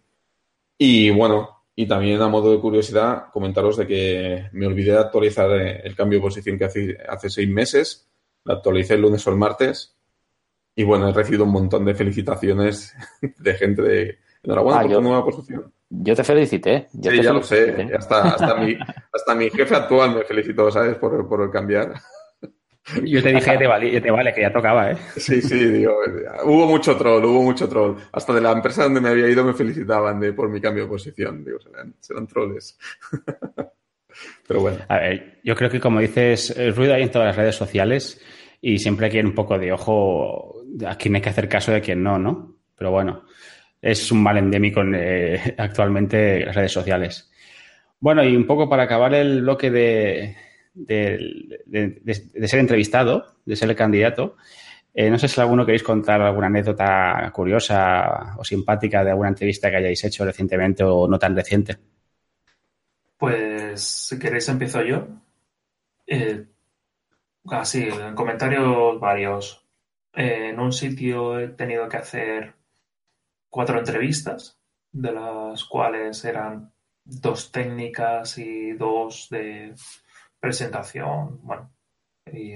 [0.78, 5.50] Y bueno, y también a modo de curiosidad, comentaros de que me olvidé de actualizar
[5.52, 8.08] eh, el cambio de posición que hace, hace seis meses.
[8.44, 9.96] Lo actualicé el lunes o el martes.
[10.76, 12.94] Y bueno, he recibido un montón de felicitaciones
[13.38, 15.72] de gente de enhorabuena ah, por tu nueva posición.
[15.90, 16.88] Yo te felicité.
[16.90, 17.88] sí, ya lo sé.
[17.96, 18.76] Hasta, hasta, mi,
[19.12, 20.96] hasta mi jefe actual me felicitó, ¿sabes?
[20.96, 21.94] Por, por el cambiar.
[23.04, 24.96] Yo te dije que te vale, te vale, que ya tocaba, ¿eh?
[25.16, 25.96] Sí, sí, digo,
[26.44, 27.96] hubo mucho troll, hubo mucho troll.
[28.12, 30.88] Hasta de la empresa donde me había ido me felicitaban de, por mi cambio de
[30.90, 31.44] posición.
[31.44, 32.78] Digo, serán, serán trolls.
[34.46, 34.78] Pero bueno.
[34.88, 38.20] A ver, yo creo que como dices, el ruido hay en todas las redes sociales
[38.60, 41.72] y siempre hay que ir un poco de ojo a quién hay que hacer caso
[41.72, 42.56] y a quién no, ¿no?
[42.76, 43.24] Pero bueno,
[43.80, 47.30] es un mal endémico eh, actualmente las redes sociales.
[47.98, 50.36] Bueno, y un poco para acabar el bloque de,
[50.74, 52.02] de,
[52.46, 54.36] ser entrevistado, de ser el candidato,
[54.96, 59.68] Eh, no sé si alguno queréis contar alguna anécdota curiosa o simpática de alguna entrevista
[59.68, 61.76] que hayáis hecho recientemente o no tan reciente.
[63.18, 65.08] Pues si queréis empiezo yo.
[66.06, 66.46] Eh,
[67.50, 69.66] así, en comentarios varios.
[70.12, 72.54] Eh, en un sitio he tenido que hacer
[73.50, 74.60] cuatro entrevistas,
[74.92, 76.70] de las cuales eran
[77.04, 79.74] dos técnicas y dos de
[80.44, 81.40] presentación.
[81.42, 81.70] Bueno,
[82.30, 82.54] y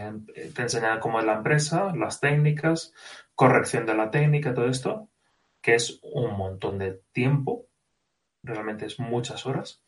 [0.55, 2.93] te enseñan cómo es la empresa, las técnicas,
[3.35, 5.09] corrección de la técnica, todo esto,
[5.63, 7.67] que es un montón de tiempo,
[8.43, 9.83] realmente es muchas horas.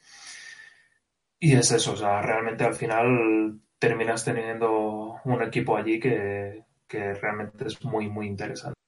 [1.38, 7.66] Y es eso, o sea, realmente al final terminas teniendo un equipo allí que, realmente
[7.66, 8.78] es muy, muy interesante.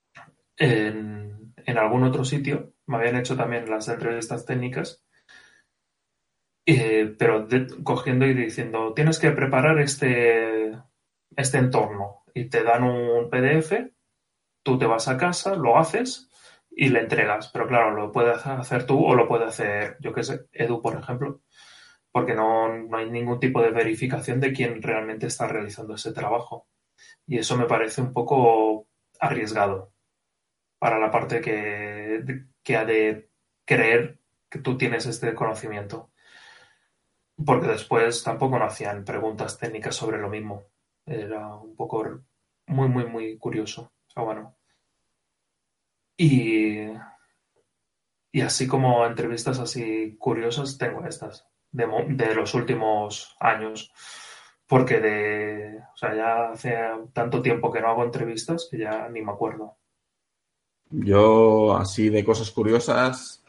[0.57, 5.03] En, algún otro sitio me habían hecho también las entrevistas técnicas,
[6.67, 7.47] eh, pero
[7.85, 10.73] cogiendo y diciendo, tienes que preparar este,
[11.37, 13.73] este entorno y te dan un PDF,
[14.63, 16.31] tú te vas a casa, lo haces
[16.71, 17.49] y le entregas.
[17.49, 20.99] Pero claro, lo puedes hacer tú o lo puede hacer, yo qué sé, Edu, por
[20.99, 21.43] ejemplo
[22.13, 26.69] porque no, hay ningún tipo de verificación de quién realmente está realizando ese trabajo.
[27.27, 28.87] Y eso me parece un poco
[29.19, 29.93] arriesgado
[30.79, 33.31] para la parte que, que ha de
[33.65, 34.21] creer
[34.51, 36.12] que tú tienes este conocimiento.
[37.45, 40.65] Porque después tampoco no hacían preguntas técnicas sobre lo mismo.
[41.07, 42.21] Era un poco
[42.67, 43.93] muy, muy, muy curioso.
[44.15, 44.57] bueno.
[46.17, 46.89] Y,
[48.31, 53.93] y así como entrevistas así curiosas, tengo estas de, los últimos años.
[54.67, 56.79] Porque de, o sea, ya hace
[57.13, 59.77] tanto tiempo que no hago entrevistas que ya ni me acuerdo.
[60.91, 63.42] Yo, así de cosas curiosas,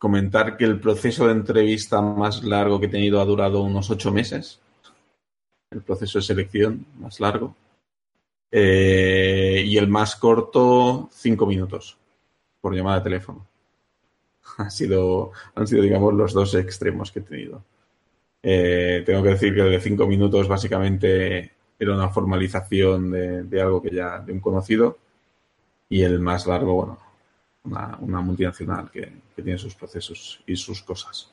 [0.00, 4.10] comentar que el proceso de entrevista más largo que he tenido ha durado unos ocho
[4.10, 4.58] meses.
[5.70, 7.54] El proceso de selección más largo.
[8.50, 11.98] Eh, y el más corto, cinco minutos
[12.62, 13.46] por llamada de teléfono.
[14.56, 17.62] ha sido, han sido, digamos, los dos extremos que he tenido.
[18.42, 23.90] Eh, tengo que decir que de cinco minutos básicamente era una formalización de, algo que
[23.90, 24.96] ya de un conocido
[25.90, 26.98] y el más largo, bueno,
[27.70, 31.32] una, multinacional que, tiene sus procesos y sus cosas.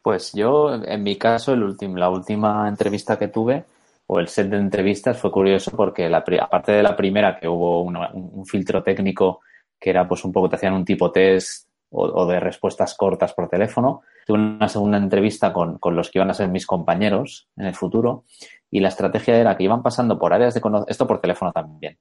[0.00, 3.64] Pues yo, en mi caso, el último, la última entrevista que tuve,
[4.06, 8.46] o el set de entrevistas, fue curioso porque aparte de la primera, que hubo un
[8.46, 9.40] filtro técnico
[9.84, 13.48] que era pues un poco, te hacían un tipo test o, de respuestas cortas por
[13.48, 14.02] teléfono.
[14.26, 18.24] Tuve una segunda entrevista con, los que iban a ser mis compañeros en el futuro
[18.70, 21.98] y la estrategia era que iban pasando por áreas de conocimiento, esto por teléfono también,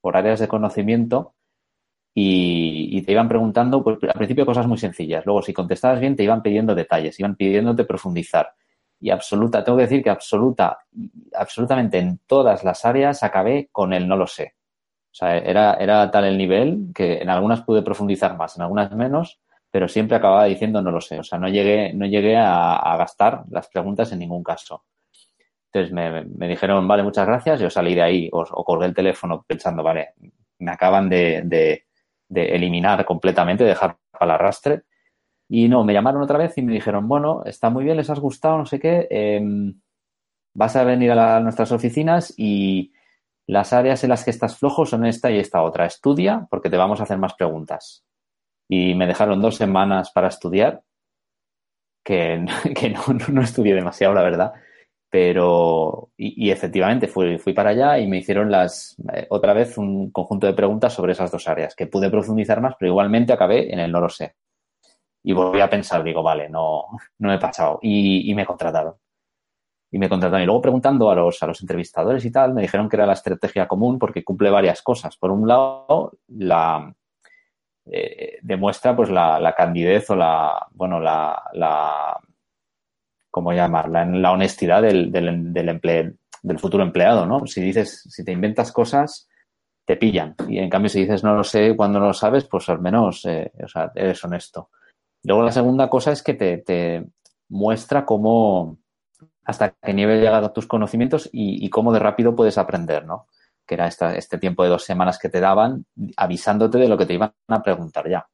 [0.00, 1.34] por áreas de conocimiento
[2.14, 5.24] y, te iban preguntando, pues, al principio cosas muy sencillas.
[5.24, 8.52] Luego, si contestabas bien, te iban pidiendo detalles, iban pidiéndote profundizar.
[9.00, 10.78] Y absoluta, tengo que decir que absoluta,
[11.34, 14.54] absolutamente en todas las áreas acabé con el no lo sé.
[15.10, 18.92] O sea, era, era tal el nivel que en algunas pude profundizar más, en algunas
[18.92, 21.18] menos, pero siempre acababa diciendo no lo sé.
[21.18, 24.84] O sea, no llegué, no llegué a, gastar las preguntas en ningún caso.
[25.72, 27.60] Entonces me, dijeron, vale, muchas gracias.
[27.60, 30.10] Yo salí de ahí o, colgué el teléfono pensando, vale,
[30.58, 31.84] me acaban de,
[32.34, 34.82] eliminar completamente, dejar para el arrastre.
[35.48, 38.20] Y no, me llamaron otra vez y me dijeron, bueno, está muy bien, les has
[38.20, 39.80] gustado, no sé qué, em,
[40.54, 42.92] vas a venir a nuestras oficinas y,
[43.46, 45.86] las áreas en las que estás flojo son esta y esta otra.
[45.86, 48.04] Estudia porque te vamos a hacer más preguntas.
[48.68, 50.82] Y me dejaron dos semanas para estudiar,
[52.04, 52.38] que,
[53.28, 54.52] no, estudié demasiado, la verdad.
[55.12, 60.10] Pero, y, efectivamente fui, fui, para allá y me hicieron las, eh, otra vez un
[60.10, 63.78] conjunto de preguntas sobre esas dos áreas, que pude profundizar más, pero igualmente acabé en
[63.78, 64.36] el no lo sé.
[65.22, 66.84] Y volví a pensar, digo, vale, no,
[67.18, 67.78] no he pasado.
[67.82, 68.94] Y, y me contrataron
[69.90, 70.42] y me contrataron.
[70.42, 73.12] Y luego preguntando a los, a los entrevistadores y tal, me dijeron que era la
[73.12, 75.18] estrategia común porque cumple varias cosas.
[75.18, 76.90] Por un lado, la
[77.84, 82.18] eh, demuestra pues la, la, candidez o la, bueno, la, la
[83.32, 84.04] ¿cómo llamarla?
[84.04, 85.80] La honestidad del, del, del,
[86.42, 87.44] del futuro empleado, ¿no?
[87.46, 89.28] Si dices, si te inventas cosas,
[89.84, 90.34] te pillan.
[90.48, 93.24] Y en cambio, si dices no lo sé cuando no lo sabes, pues al menos
[93.24, 94.70] eh, o sea, eres honesto.
[95.24, 97.04] Luego la segunda cosa es que te,
[97.48, 98.78] muestra cómo,
[99.44, 103.26] hasta qué nivel llegado a tus conocimientos y, cómo de rápido puedes aprender, ¿no?
[103.66, 105.84] Que era este tiempo de dos semanas que te daban
[106.16, 108.26] avisándote de lo que te iban a preguntar ya.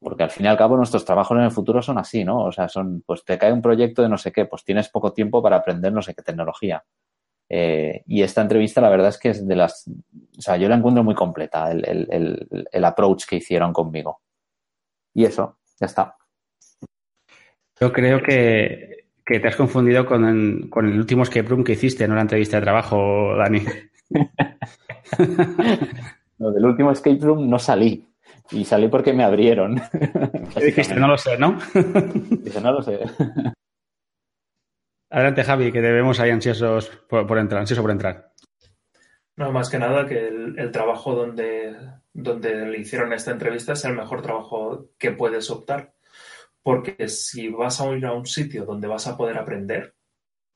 [0.00, 2.44] Porque al fin y al cabo nuestros trabajos en el futuro son así, ¿no?
[2.44, 5.12] O sea, son, pues te cae un proyecto de no sé qué, pues tienes poco
[5.12, 6.82] tiempo para aprender no sé qué tecnología.
[7.48, 9.90] Eh, y esta entrevista, la verdad es que es de las,
[10.38, 14.22] o sea, yo la encuentro muy completa, el, el, el approach que hicieron conmigo.
[15.12, 16.16] Y eso, ya está.
[17.78, 22.16] Yo creo que que te has confundido con, el último escape room que hiciste, no
[22.16, 23.62] la entrevista de trabajo, Dani.
[26.38, 28.04] no, del último escape room no salí.
[28.52, 29.80] Y salí porque me abrieron.
[30.56, 30.94] dijiste?
[30.96, 31.58] No lo sé, ¿no?
[31.74, 33.00] Dice, no lo sé.
[35.10, 38.32] Adelante, Javi, que debemos ahí ansiosos por, entrar, ansioso por entrar.
[39.36, 41.74] No, más que nada que el, trabajo donde,
[42.12, 45.94] donde le hicieron esta entrevista es el mejor trabajo que puedes optar.
[46.62, 49.94] Porque si vas a ir a un sitio donde vas a poder aprender,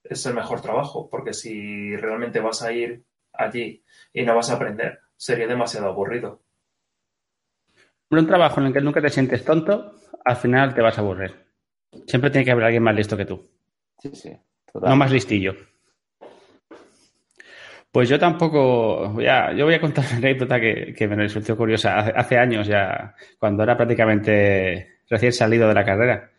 [0.05, 1.09] es el mejor trabajo.
[1.11, 6.44] Porque si realmente vas a ir allí y no vas a aprender, sería demasiado aburrido.
[8.19, 11.35] Un trabajo en el que nunca te sientes tonto, al final te vas a aburrir.
[12.07, 13.49] Siempre tiene que haber alguien más listo que tú.
[13.99, 14.33] Sí, sí.
[14.75, 15.55] No más listillo.
[17.95, 22.01] Pues yo tampoco, ya, yo voy a contar una anécdota que, me resultó curiosa.
[22.01, 26.31] Hace, años ya, cuando era prácticamente recién salido de la carrera,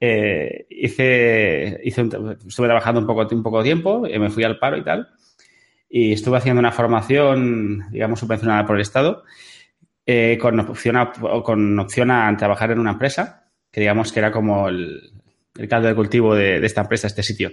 [0.00, 4.84] eh, hice, estuve trabajando un poco, un poco tiempo, y me fui al paro y
[4.84, 5.08] tal,
[5.90, 9.24] y estuve haciendo una formación, digamos, subvencionada por el Estado,
[10.06, 14.30] eh, con, opción a, con opción a trabajar en una empresa, que digamos que era
[14.30, 15.16] como el,
[15.58, 17.50] el caldo de cultivo de, esta empresa, este sitio.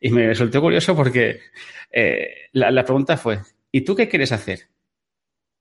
[0.00, 1.40] Y me resultó curioso porque
[1.90, 3.40] eh, la, pregunta fue,
[3.72, 4.68] ¿y tú qué quieres hacer?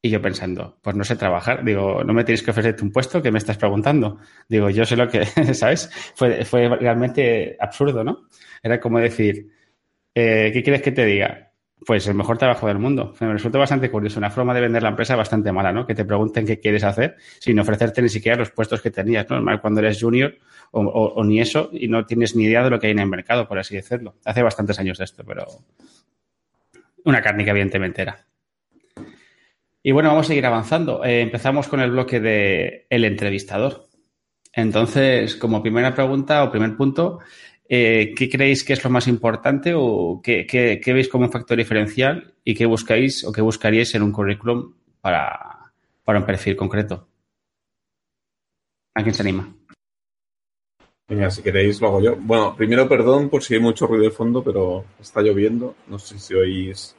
[0.01, 1.63] Y yo pensando, pues no sé trabajar.
[1.63, 4.19] Digo, no me tienes que ofrecerte un puesto que me estás preguntando.
[4.47, 5.89] Digo, yo sé lo que, ¿sabes?
[6.15, 8.27] Fue, fue realmente absurdo, ¿no?
[8.61, 9.49] Era como decir,
[10.13, 11.44] eh, ¿qué quieres que te diga?
[11.85, 13.13] Pues el mejor trabajo del mundo.
[13.19, 14.17] Me resulta bastante curioso.
[14.17, 15.85] Una forma de vender la empresa bastante mala, ¿no?
[15.85, 19.43] Que te pregunten qué quieres hacer sin ofrecerte ni siquiera los puestos que tenías, ¿no?
[19.61, 20.35] Cuando eres junior
[20.71, 23.47] o, ni eso y no tienes ni idea de lo que hay en el mercado,
[23.47, 24.15] por así decirlo.
[24.25, 25.45] Hace bastantes años de esto, pero
[27.03, 28.25] una cárnica evidentemente era.
[29.83, 31.05] Y bueno, vamos a seguir avanzando.
[31.05, 33.85] Eh, empezamos con el bloque de el entrevistador.
[34.51, 37.19] Entonces, como primera pregunta o primer punto,
[37.67, 42.33] eh, ¿qué creéis que es lo más importante o qué, veis como un factor diferencial
[42.43, 45.71] y qué buscáis o qué buscaríais en un currículum para,
[46.03, 47.07] para un perfil concreto?
[48.93, 49.53] ¿A quién se anima?
[51.07, 52.15] Venga, si queréis lo hago yo.
[52.15, 55.75] Bueno, primero perdón por si hay mucho ruido de fondo, pero está lloviendo.
[55.87, 56.95] No sé si oís,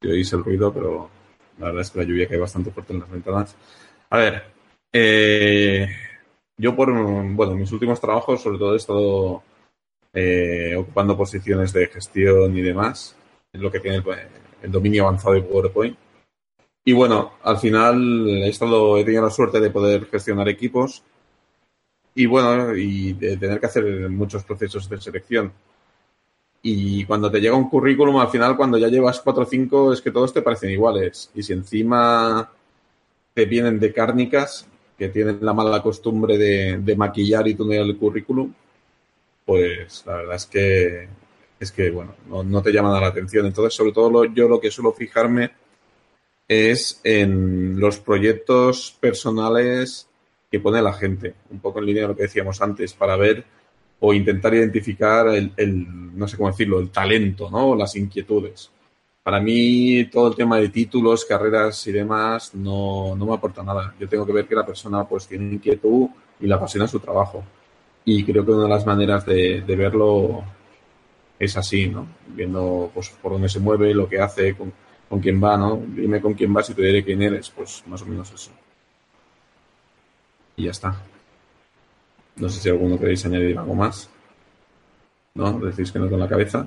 [0.00, 1.08] si oís el ruido, pero
[1.58, 3.56] la verdad es que la lluvia cae bastante fuerte en las ventanas.
[4.10, 4.42] A ver,
[4.92, 5.86] eh,
[6.56, 9.42] yo por, bueno, mis últimos trabajos sobre todo he estado
[10.12, 13.16] eh, ocupando posiciones de gestión y demás,
[13.52, 14.04] en lo que tiene el,
[14.62, 15.96] el dominio avanzado de PowerPoint.
[16.84, 21.02] Y bueno, al final he estado, he tenido la suerte de poder gestionar equipos
[22.14, 25.52] y bueno, y de tener que hacer muchos procesos de selección.
[26.62, 30.00] Y cuando te llega un currículum, al final, cuando ya llevas cuatro o cinco, es
[30.00, 31.30] que todos te parecen iguales.
[31.34, 32.50] Y si encima
[33.34, 38.52] te vienen de cárnicas, que tienen la mala costumbre de, maquillar y tunear el currículum,
[39.44, 41.08] pues la verdad es que,
[41.58, 43.46] es que bueno, no, te llaman a la atención.
[43.46, 45.50] Entonces, sobre todo yo lo que suelo fijarme
[46.48, 50.08] es en los proyectos personales
[50.50, 53.44] que pone la gente, un poco en línea de lo que decíamos antes, para ver
[54.00, 57.74] o intentar identificar el, no sé cómo decirlo, el talento, ¿no?
[57.76, 58.70] Las inquietudes.
[59.22, 63.94] Para mí, todo el tema de títulos, carreras y demás no, no me aporta nada.
[63.98, 66.08] Yo tengo que ver que la persona pues tiene inquietud
[66.40, 67.44] y la apasiona su trabajo.
[68.04, 70.42] Y creo que una de las maneras de, verlo
[71.38, 72.06] es así, ¿no?
[72.28, 74.72] Viendo pues, por dónde se mueve, lo que hace, con,
[75.08, 75.80] con quién va, ¿no?
[75.86, 78.50] Dime con quién vas y te diré quién eres, pues más o menos eso
[80.56, 80.94] y ya está.
[82.36, 84.08] No sé si alguno queréis añadir algo más.
[85.34, 85.58] ¿No?
[85.60, 86.66] Decís que no con la cabeza.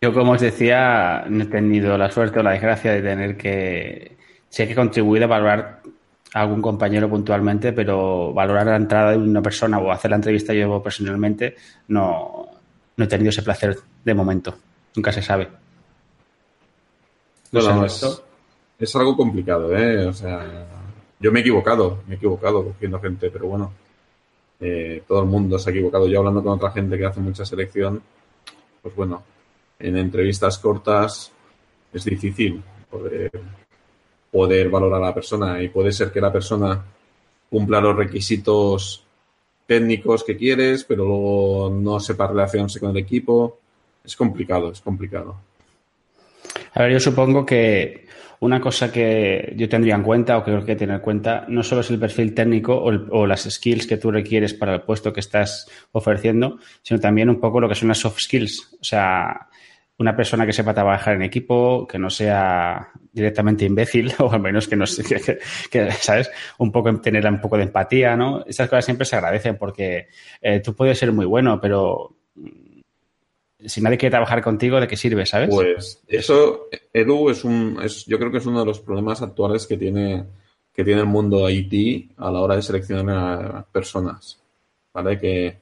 [0.00, 4.16] Yo, como os decía, no he tenido la suerte o la desgracia de tener que.
[4.48, 5.82] Sé que he contribuido a valorar
[6.34, 10.54] a algún compañero puntualmente, pero valorar la entrada de una persona o hacer la entrevista
[10.54, 11.56] yo personalmente
[11.88, 12.48] no,
[12.96, 14.54] no he tenido ese placer de momento.
[14.94, 15.48] Nunca se sabe.
[17.52, 18.22] No, es,
[18.78, 20.06] es, algo complicado, ¿eh?
[20.06, 20.66] O sea,
[21.18, 23.72] yo me he equivocado, me he equivocado cogiendo gente, pero bueno,
[24.60, 26.06] eh, todo el mundo se ha equivocado.
[26.06, 28.00] Yo hablando con otra gente que hace mucha selección,
[28.82, 29.24] pues bueno,
[29.78, 31.32] en entrevistas cortas
[31.92, 33.32] es difícil poder,
[34.30, 36.82] poder valorar a la persona y puede ser que la persona
[37.48, 39.04] cumpla los requisitos
[39.66, 43.58] técnicos que quieres, pero luego no sepa relacionarse con el equipo.
[44.04, 45.36] Es complicado, es complicado.
[46.74, 48.06] A ver, yo supongo que
[48.40, 51.62] una cosa que yo tendría en cuenta o que creo que tener en cuenta no
[51.62, 55.20] solo es el perfil técnico o, las skills que tú requieres para el puesto que
[55.20, 58.76] estás ofreciendo, sino también un poco lo que son las soft skills.
[58.80, 59.49] O sea,
[60.00, 64.66] una persona que sepa trabajar en equipo, que no sea directamente imbécil, o al menos
[64.66, 65.04] que no sé,
[65.70, 66.30] que, ¿sabes?
[66.58, 68.42] Un poco tener un poco de empatía, ¿no?
[68.46, 70.08] Esas cosas siempre se agradecen porque
[70.40, 72.16] eh, tú puedes ser muy bueno, pero
[73.62, 75.50] si nadie quiere trabajar contigo, ¿de qué sirve, sabes?
[75.50, 79.66] Pues eso, Edu, es un, es, yo creo que es uno de los problemas actuales
[79.66, 80.24] que tiene,
[80.72, 84.40] que tiene el mundo IT a la hora de seleccionar a personas,
[84.94, 85.18] ¿vale?
[85.18, 85.58] Que,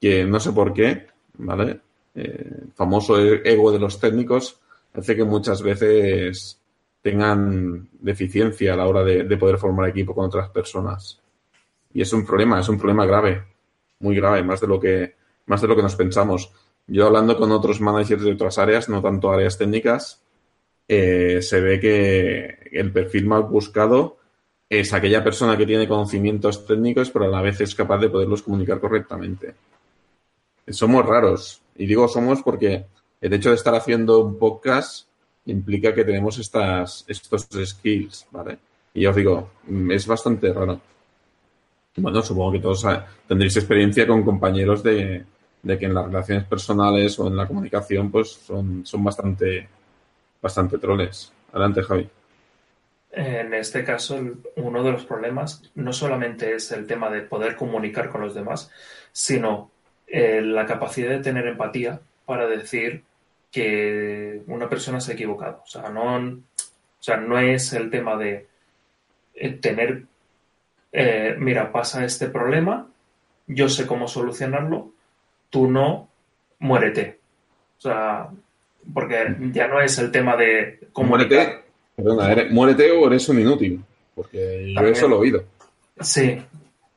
[0.00, 1.78] que no sé por qué, ¿vale?
[2.20, 4.58] Eh, famoso ego de los técnicos
[4.92, 6.58] hace que muchas veces
[7.00, 11.20] tengan deficiencia a la hora de, de poder formar equipo con otras personas.
[11.94, 13.44] Y es un problema, es un problema grave,
[14.00, 15.14] muy grave, más de lo que,
[15.46, 16.50] más de lo que nos pensamos.
[16.88, 20.20] Yo hablando con otros managers de otras áreas, no tanto áreas técnicas,
[20.88, 24.16] eh, se ve que el perfil más buscado
[24.68, 28.42] es aquella persona que tiene conocimientos técnicos, pero a la vez es capaz de poderlos
[28.42, 29.54] comunicar correctamente.
[30.66, 31.62] Somos raros.
[31.78, 32.84] Y digo somos porque
[33.20, 35.08] el hecho de estar haciendo un podcast
[35.46, 38.58] implica que tenemos estas, estos skills, ¿vale?
[38.92, 40.80] Y os digo, mm, es bastante raro.
[41.96, 42.86] Bueno, supongo que todos
[43.26, 45.24] tendréis experiencia con compañeros de,
[45.62, 49.68] de que en las relaciones personales o en la comunicación pues son, son bastante,
[50.40, 51.32] bastante troles.
[51.52, 52.08] Adelante, Javi.
[53.10, 54.20] En este caso,
[54.56, 58.70] uno de los problemas no solamente es el tema de poder comunicar con los demás,
[59.12, 59.70] sino
[60.10, 63.02] eh, la capacidad de tener empatía para decir
[63.50, 65.62] que una persona se ha equivocado.
[65.64, 68.46] O sea, no, o sea, no es el tema de
[69.34, 70.04] eh, tener,
[70.92, 72.88] eh, mira, pasa este problema,
[73.46, 74.92] yo sé cómo solucionarlo,
[75.50, 76.08] tú no,
[76.58, 77.18] muérete.
[77.78, 78.28] O sea,
[78.92, 83.84] porque ya no es el tema de Muérete, perdona, muérete o eres un inútil,
[84.14, 85.44] porque yo eso lo he oído.
[86.00, 86.42] Sí,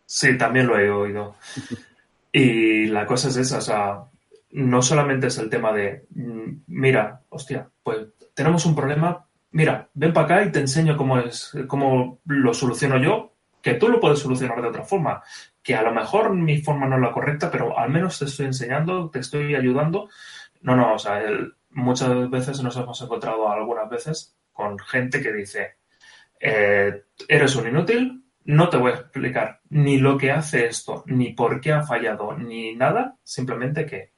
[0.05, 1.35] sí, también lo he oído.
[2.31, 4.03] Y la cosa es esa, o sea,
[4.51, 10.13] no solamente es el tema de, mm, mira, hostia, pues tenemos un problema, mira, ven
[10.13, 14.19] para acá y te enseño cómo es, cómo lo soluciono yo, que tú lo puedes
[14.19, 15.21] solucionar de otra forma
[15.63, 18.47] que a lo mejor mi forma no es la correcta, pero al menos te estoy
[18.47, 20.09] enseñando, te estoy ayudando.
[20.61, 21.21] No, no, o sea,
[21.69, 25.75] muchas veces nos hemos encontrado algunas veces con gente que dice,
[26.39, 31.33] eh, eres un inútil, no te voy a explicar ni lo que hace esto, ni
[31.33, 34.11] por qué ha fallado, ni nada, simplemente que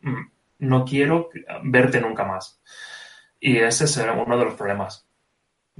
[0.00, 0.22] mm,
[0.60, 1.30] no quiero
[1.62, 2.60] verte nunca más.
[3.40, 5.06] Y ese es uno de los problemas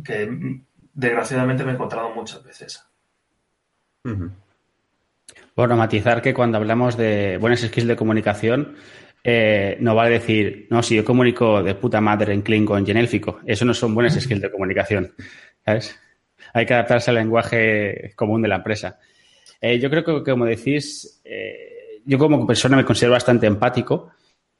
[0.04, 2.84] que mm, desgraciadamente me he encontrado muchas veces.
[5.56, 8.76] Bueno, matizar que cuando hablamos de buenas skills de comunicación,
[9.22, 12.98] eh, no vale decir, no, si yo comunico de puta madre en Klingon y en
[12.98, 13.40] élfico.
[13.46, 15.14] Eso no son buenas skills de comunicación.
[15.64, 15.98] ¿Sabes?
[16.54, 18.98] Hay que adaptarse al lenguaje común de la empresa.
[19.60, 24.10] Eh, yo creo que, como decís, eh, yo como persona me considero bastante empático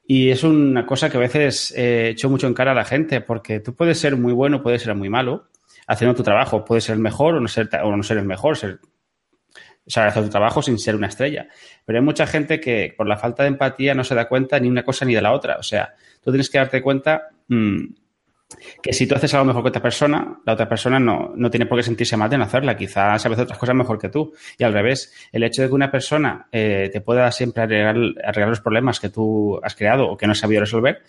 [0.07, 3.22] y es una cosa que a veces he hecho mucho en cara a la gente
[3.22, 5.49] porque tú puedes ser muy bueno, puedes ser muy malo
[5.86, 6.64] haciendo tu trabajo.
[6.64, 8.80] Puedes ser el mejor o no ser, o no ser el mejor, ser
[9.86, 11.49] saber hacer tu trabajo sin ser una estrella.
[11.84, 14.68] Pero hay mucha gente que por la falta de empatía no se da cuenta ni
[14.68, 15.57] una cosa ni de la otra.
[15.59, 17.84] O sea, tú tienes que darte cuenta mm,
[18.82, 21.66] que si tú haces algo mejor que otra persona, la otra persona no, no tiene
[21.66, 22.76] por qué sentirse mal de no hacerla.
[22.76, 24.32] Quizás sabe hacer otras cosas mejor que tú.
[24.59, 28.49] Y al revés, el hecho de que una persona eh, te pueda siempre arreglar, arreglar,
[28.49, 31.03] los problemas que tú has creado o que no has sabido resolver,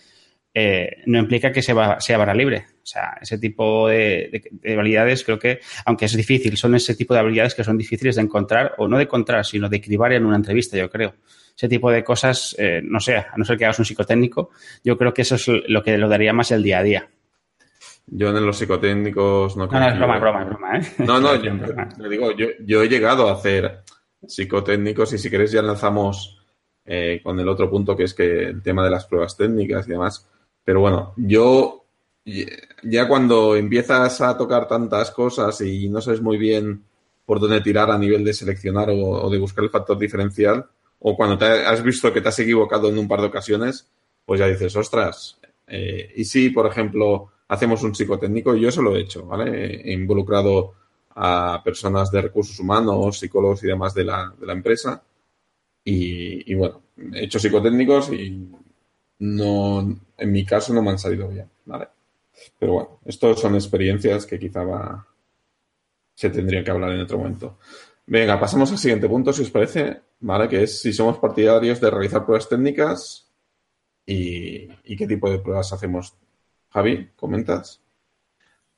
[0.54, 2.64] eh, no implica que sea, sea barra libre.
[2.82, 7.20] O sea, ese tipo de, habilidades creo que, aunque es difícil, son ese tipo de
[7.20, 10.36] habilidades que son difíciles de encontrar, o no de encontrar, sino de cribar en una
[10.36, 11.16] entrevista, yo creo.
[11.54, 14.50] Ese tipo de cosas, eh, no sé, a no ser que hagas un psicotécnico,
[14.84, 17.08] yo creo que eso es lo que lo daría más el día a día.
[18.06, 20.82] Yo en los psicotécnicos no No, no, es broma, es broma, es broma, ¿eh?
[20.98, 21.34] No, no,
[21.98, 23.80] yo, digo, yo, yo, he llegado a hacer
[24.26, 26.38] psicotécnicos y si queréis ya lanzamos
[26.84, 29.92] eh, con el otro punto que es que el tema de las pruebas técnicas y
[29.92, 30.28] demás.
[30.64, 31.84] Pero bueno, yo
[32.82, 36.82] ya cuando empiezas a tocar tantas cosas y no sabes muy bien
[37.24, 40.64] por dónde tirar a nivel de seleccionar o, de buscar el factor diferencial,
[41.00, 43.88] o cuando te has visto que te has equivocado en un par de ocasiones,
[44.24, 48.96] pues ya dices, ostras, eh, y si, por ejemplo, hacemos un psicotécnico, yo eso lo
[48.96, 49.82] he hecho, ¿vale?
[49.84, 50.74] He involucrado
[51.14, 55.02] a personas de recursos humanos, psicólogos y demás de la, de la empresa.
[55.84, 56.82] Y, y, bueno,
[57.12, 58.48] he hecho psicotécnicos y
[59.20, 61.88] no, en mi caso no me han salido bien, ¿vale?
[62.58, 65.06] Pero bueno, estas son experiencias que quizá va,
[66.14, 67.58] se tendría que hablar en otro momento.
[68.06, 70.48] Venga, pasamos al siguiente punto, si os parece, ¿vale?
[70.48, 73.30] Que es si somos partidarios de realizar pruebas técnicas
[74.04, 76.14] y, y qué tipo de pruebas hacemos.
[76.76, 77.82] Javi, ¿comentas?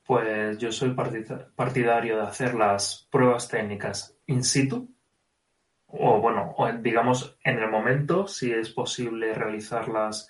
[0.07, 4.89] Pues yo soy partidario de hacer las pruebas técnicas in situ,
[5.89, 10.29] o bueno, digamos en el momento, si es posible realizarlas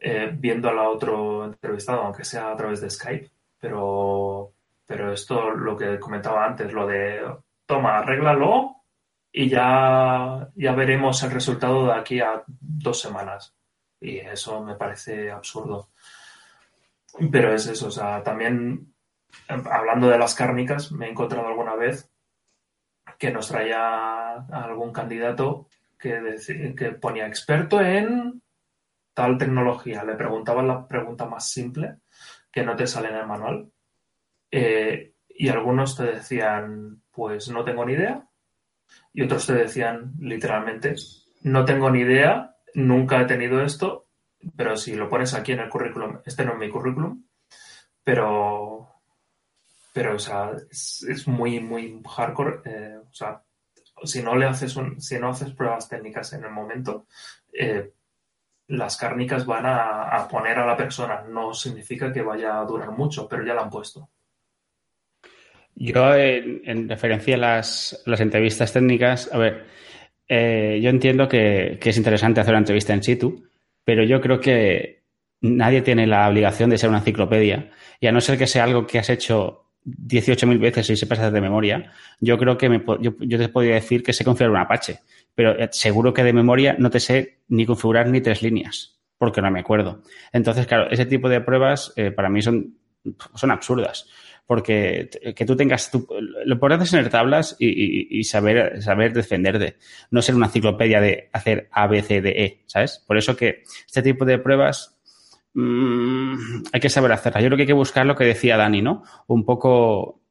[0.00, 3.30] eh, viendo a la otro entrevistado, aunque sea a través de Skype,
[3.60, 7.20] pero, pero esto lo que comentaba antes, lo de
[7.64, 8.74] toma, arréglalo
[9.30, 13.54] y ya, ya veremos el resultado de aquí a dos semanas.
[14.00, 15.90] Y eso me parece absurdo.
[17.30, 18.94] Pero es eso, o sea, también
[19.48, 22.10] hablando de las cárnicas, me he encontrado alguna vez
[23.18, 26.36] que nos traía algún candidato que,
[26.76, 28.42] que ponía experto en
[29.14, 30.04] tal tecnología.
[30.04, 31.96] Le preguntaban la pregunta más simple
[32.52, 33.72] que no te sale en el manual.
[34.50, 38.28] Eh, y algunos te decían, pues no tengo ni idea.
[39.12, 40.94] Y otros te decían, literalmente,
[41.42, 44.07] no tengo ni idea, nunca he tenido esto,
[44.56, 47.24] pero si lo pones aquí en el currículum, este no es mi currículum,
[48.04, 48.88] pero,
[49.92, 52.60] pero o sea, es, muy, muy hardcore.
[52.64, 53.42] Eh, o sea,
[54.04, 57.06] si no le haces un, si no haces pruebas técnicas en el momento,
[57.52, 57.92] eh,
[58.68, 61.24] las cárnicas van a, poner a la persona.
[61.28, 64.08] No significa que vaya a durar mucho, pero ya la han puesto.
[65.74, 69.66] Yo, en, referencia a las, entrevistas técnicas, a ver,
[70.28, 73.47] eh, yo entiendo que, es interesante hacer una entrevista en situ,
[73.88, 75.00] pero yo creo que
[75.40, 77.70] nadie tiene la obligación de ser una enciclopedia.
[77.98, 81.40] Y a no ser que sea algo que has hecho 18.000 veces y sepas de
[81.40, 82.68] memoria, yo creo que
[83.00, 84.98] yo, yo, te podría decir que sé configurar un Apache
[85.34, 89.40] pero eh, seguro que de memoria no te sé ni configurar ni tres líneas, porque
[89.40, 90.02] no me acuerdo.
[90.34, 92.76] Entonces, claro, ese tipo de pruebas eh, para mí son,
[93.36, 94.06] son absurdas,
[94.48, 99.76] porque que tú tengas, lo importante es tener tablas y, saber, saber defenderte,
[100.10, 103.04] no ser una enciclopedia de hacer A, B, C, D, E, ¿sabes?
[103.06, 104.98] Por eso que este tipo de pruebas
[105.52, 107.42] mm, hay que saber hacerlas.
[107.42, 109.02] Yo creo que hay que buscar lo que decía Dani, ¿no?
[109.26, 110.22] Un poco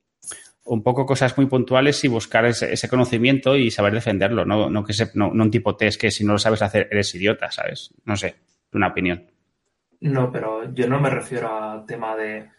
[0.64, 4.94] un poco cosas muy puntuales y buscar ese, conocimiento y saber defenderlo, no, no que
[5.14, 7.94] no, un tipo test que si no lo sabes hacer eres idiota, ¿sabes?
[8.04, 8.36] No sé,
[8.74, 9.28] una opinión.
[10.02, 12.50] No, pero yo no me refiero al tema de,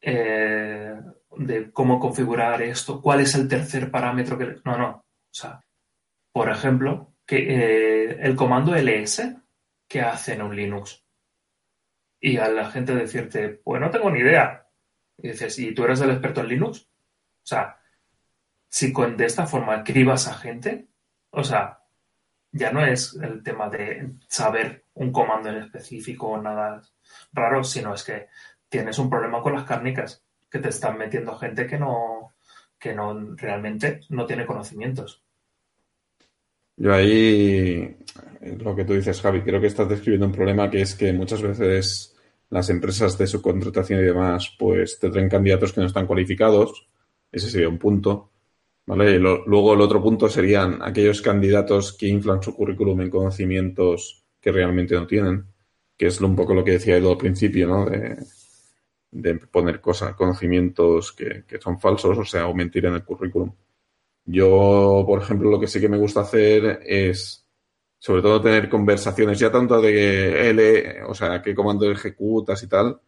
[0.00, 1.00] eh,
[1.36, 4.56] de cómo configurar esto, cuál es el tercer parámetro que...
[4.64, 4.88] No, no.
[4.90, 5.60] O sea,
[6.32, 9.22] por ejemplo, que eh, el comando ls,
[9.86, 11.04] ¿qué hace en un Linux?
[12.20, 14.66] Y a la gente decirte, pues no tengo ni idea.
[15.18, 16.82] Y dices, ¿y tú eres el experto en Linux?
[16.82, 17.78] O sea,
[18.68, 20.88] si con, de esta forma cribas a gente,
[21.30, 21.80] o sea,
[22.52, 26.82] ya no es el tema de saber un comando en específico o nada
[27.32, 28.28] raro, sino es que
[28.70, 32.32] tienes un problema con las cárnicas, que te están metiendo gente que no,
[32.78, 35.22] que no realmente no tiene conocimientos.
[36.76, 37.98] Yo ahí,
[38.40, 41.42] lo que tú dices, Javi, creo que estás describiendo un problema que es que muchas
[41.42, 42.16] veces
[42.48, 46.88] las empresas de subcontratación y demás, pues te traen candidatos que no están cualificados
[47.32, 48.30] ese sería un punto.
[48.86, 49.18] ¿vale?
[49.18, 54.94] luego el otro punto serían aquellos candidatos que inflan su currículum en conocimientos que realmente
[54.94, 55.44] no tienen,
[55.96, 57.84] que es un poco lo que decía Edu al principio, ¿no?
[57.84, 58.16] De,
[59.50, 63.52] poner cosas, conocimientos que, son falsos, o sea, o mentir en el currículum.
[64.24, 67.46] Yo, por ejemplo, lo que sí que me gusta hacer es,
[67.98, 73.00] sobre todo, tener conversaciones, ya tanto de L, o sea, qué comando ejecutas y tal,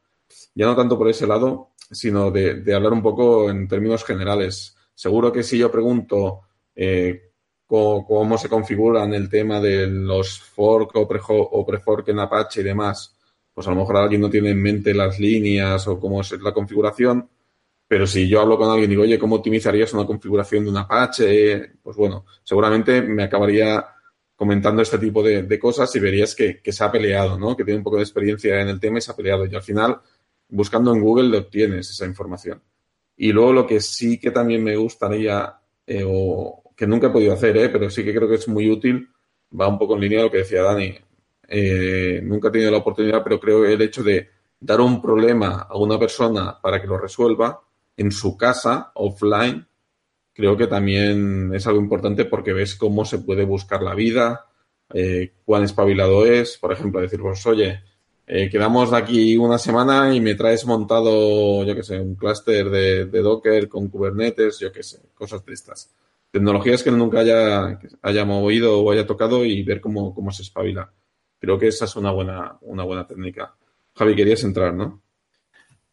[0.54, 4.76] ya no tanto por ese lado, sino de, hablar un poco en términos generales.
[4.94, 6.40] Seguro que si yo pregunto
[6.74, 7.32] eh,
[7.66, 11.06] cómo, se configuran el tema de los fork o,
[11.66, 13.16] pre-fork en Apache y demás,
[13.54, 16.52] pues a lo mejor alguien no tiene en mente las líneas o cómo es la
[16.52, 17.28] configuración,
[17.86, 20.78] pero si yo hablo con alguien y digo, oye, ¿cómo optimizarías una configuración de un
[20.78, 21.72] Apache?
[21.82, 23.84] Pues bueno, seguramente me acabaría
[24.34, 27.54] comentando este tipo de, cosas y verías que, que, se ha peleado, ¿no?
[27.54, 29.46] Que tiene un poco de experiencia en el tema y se ha peleado.
[29.46, 30.00] Y al final
[30.52, 32.62] buscando en Google obtienes esa información.
[33.16, 35.54] Y luego lo que sí que también me gustaría,
[35.86, 38.70] eh, o que nunca he podido hacer, eh, pero sí que creo que es muy
[38.70, 39.08] útil,
[39.58, 40.94] va un poco en línea de lo que decía Dani.
[41.54, 44.26] Eh, nunca he tenido la oportunidad, pero creo el hecho de
[44.58, 47.60] dar un problema a una persona para que lo resuelva
[47.94, 49.66] en su casa, offline,
[50.32, 54.46] creo que también es algo importante porque ves cómo se puede buscar la vida,
[55.44, 56.56] cuán espabilado es.
[56.56, 57.82] Por ejemplo, decir, pues, oye,
[58.26, 63.04] eh, quedamos aquí una semana y me traes montado, yo qué sé, un clúster de,
[63.20, 65.94] Docker con Kubernetes, yo qué sé, cosas de estas.
[66.30, 70.90] Tecnologías que nunca haya, haya movido o haya tocado y ver cómo, cómo se espabila.
[71.42, 73.52] Creo que esa es una buena, una buena técnica.
[73.96, 75.02] Javi, querías entrar, ¿no?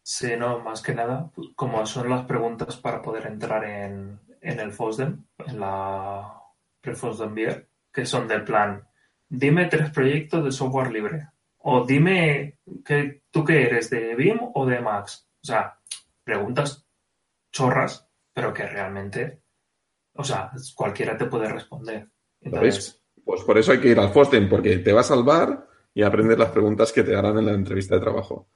[0.00, 4.70] Sí, no, más que nada, como son las preguntas para poder entrar en, en el
[4.70, 6.40] FOSDEM, en la
[6.80, 8.86] pre-FOSDEM Beer, que son del plan,
[9.28, 11.26] dime tres proyectos de software libre
[11.58, 15.26] o dime que tú qué eres, de BIM o de Max.
[15.42, 15.80] O sea,
[16.22, 16.86] preguntas
[17.50, 19.42] chorras, pero que realmente,
[20.14, 22.08] o sea, cualquiera te puede responder.
[22.40, 26.02] Entonces, pues por eso hay que ir al FOSDEM, porque te va a salvar y
[26.02, 28.48] aprender las preguntas que te harán en la entrevista de trabajo.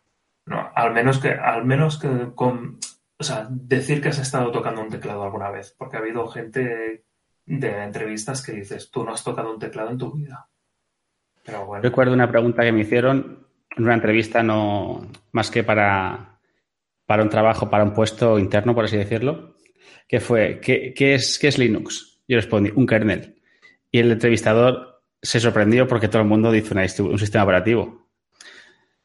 [0.46, 2.78] No, al menos que, al menos que con,
[3.18, 7.04] o sea, decir que has estado tocando un teclado alguna vez, porque ha habido gente
[7.46, 10.48] de entrevistas que dices, tú no has tocado un teclado en tu vida.
[11.44, 11.82] Pero bueno.
[11.82, 13.46] Recuerdo una pregunta que me hicieron
[13.76, 16.38] en una entrevista, no más que para,
[17.06, 19.56] para un trabajo, para un puesto interno, por así decirlo,
[20.08, 22.22] que fue, ¿qué, qué es, qué es Linux?
[22.26, 23.42] Yo respondí, un kernel.
[23.94, 28.08] Y el entrevistador se sorprendió porque todo el mundo dice un sistema operativo.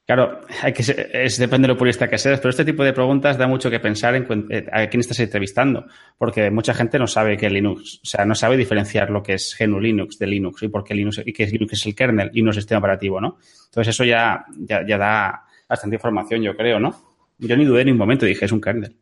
[0.04, 2.92] Claro, hay que ser- es, depende de lo purista que seas, pero este tipo de
[2.92, 5.86] preguntas da mucho que pensar en eh, a quién estás entrevistando,
[6.18, 9.34] porque mucha gente no sabe qué es Linux, o sea, no sabe diferenciar lo que
[9.34, 12.32] es GNU Linux de Linux y por qué Linux y es Linux es el kernel
[12.34, 13.38] y no el sistema operativo, ¿no?
[13.66, 16.96] Entonces eso ya, ya, ya da bastante información, yo creo, ¿no?
[17.38, 18.96] Yo ni dudé en un momento, dije, es un kernel.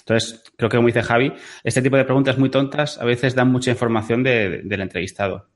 [0.00, 1.32] Entonces, creo que como dice Javi,
[1.64, 5.48] este tipo de preguntas muy tontas a veces dan mucha información de- del entrevistado.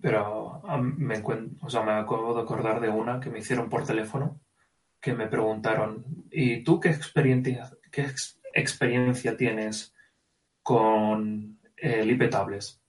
[0.00, 1.22] Pero me,
[1.60, 4.40] o sea, me acabo de acordar de una que me hicieron por teléfono,
[5.00, 9.94] que me preguntaron, ¿y tú qué experiencia, qué ex- experiencia tienes
[10.62, 12.80] con el IP Tables?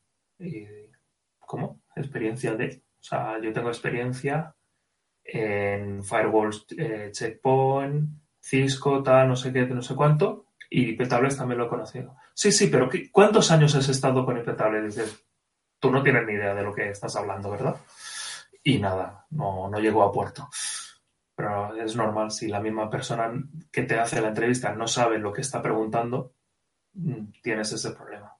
[1.39, 1.81] ¿Cómo?
[1.95, 2.83] ¿Experiencia de?
[2.99, 4.55] O sea, yo tengo experiencia
[5.25, 8.09] en firewalls, eh, checkpoint,
[8.43, 12.17] Cisco, tal, no sé qué, no sé cuánto, y IP Tables también lo he conocido.
[12.33, 14.83] Sí, sí, pero ¿qué- ¿cuántos años has estado con IP Tables?
[14.95, 15.23] Dices,
[15.79, 17.77] tú no tienes ni idea de lo que estás hablando, ¿verdad?
[18.63, 20.49] Y nada, no, no llegó a puerto.
[21.35, 23.31] Pero es normal, si la misma persona
[23.71, 26.33] que te hace la entrevista no sabe lo que está preguntando,
[26.93, 28.35] mm, tienes ese problema.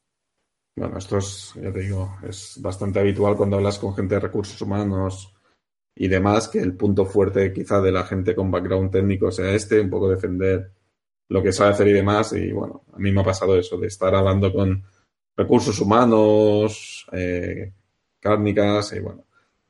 [0.76, 4.60] Bueno, esto es, ya te digo, es bastante habitual cuando hablas con gente de recursos
[4.62, 5.33] humanos
[5.96, 9.80] y demás, que el punto fuerte quizá de la gente con background técnico sea este,
[9.80, 10.72] un poco defender
[11.30, 12.34] lo que sabe hacer y demás.
[12.34, 14.84] Y bueno, a mí me ha pasado eso, de estar hablando con
[15.36, 17.72] recursos humanos, eh,
[18.20, 19.26] cárnicas, y bueno,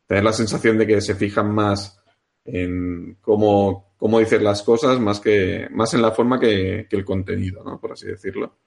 [0.05, 1.99] tener la sensación de que se fijan más
[2.45, 7.05] en cómo, cómo dices las cosas, más que, más en la forma que, que el
[7.05, 7.80] contenido, ¿no?
[7.80, 8.57] Por así decirlo.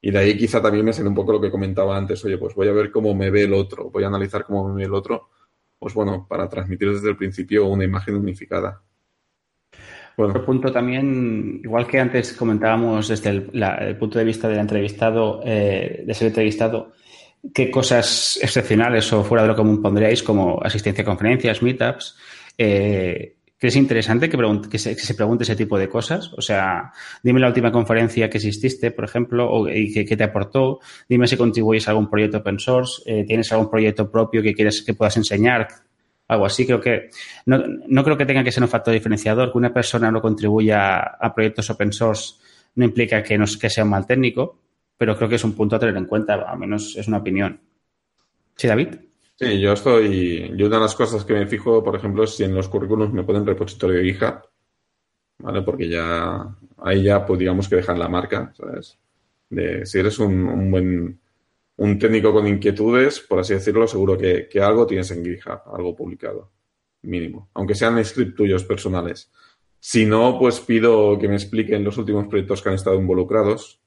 [0.00, 2.54] Y de ahí quizá también me sale un poco lo que comentaba antes, oye, pues
[2.54, 4.94] voy a ver cómo me ve el otro, voy a analizar cómo me ve el
[4.94, 5.28] otro,
[5.82, 8.80] pues bueno, para transmitir desde el principio una imagen unificada.
[10.16, 15.40] Otro Bueno, punto también, igual que antes comentábamos desde el punto de vista del entrevistado,
[15.44, 16.92] eh, de ser entrevistado,
[17.52, 22.16] qué cosas excepcionales o fuera de lo común pondríais como asistencia a conferencias, meetups.
[22.56, 24.36] Eh, ¿Crees interesante que,
[24.68, 26.32] que, se, que se pregunte ese tipo de cosas?
[26.36, 26.90] O sea,
[27.22, 30.80] dime la última conferencia que asististe, por ejemplo, o, y que, que te aportó.
[31.08, 33.02] Dime si contribuyes a algún proyecto open source.
[33.06, 35.68] eh, ¿Tienes algún proyecto propio que quieres que puedas enseñar?
[36.26, 36.66] Algo así.
[36.66, 37.10] Creo que
[37.46, 39.52] no, no creo que tenga que ser un factor diferenciador.
[39.52, 42.34] Que una persona no contribuya a proyectos open source
[42.74, 44.58] no implica que, no, que sea un mal técnico,
[44.98, 46.34] pero creo que es un punto a tener en cuenta.
[46.34, 47.60] Al menos es una opinión.
[48.56, 48.88] ¿Sí, David?
[49.42, 52.44] Sí, yo estoy, yo una de las cosas que me fijo, por ejemplo, es si
[52.44, 54.42] en los currículums me ponen repositorio de GitHub,
[55.38, 55.62] ¿vale?
[55.62, 58.98] Porque ya, ahí ya, pues digamos que dejan la marca, ¿sabes?
[59.50, 61.20] De, si eres un, buen,
[61.76, 65.96] un técnico con inquietudes, por así decirlo, seguro que, que algo tienes en GitHub, algo
[65.96, 66.52] publicado,
[67.02, 67.50] mínimo.
[67.54, 69.30] Aunque sean scripts tuyos personales.
[69.80, 73.80] Si no, pues pido que me expliquen los últimos proyectos que han estado involucrados.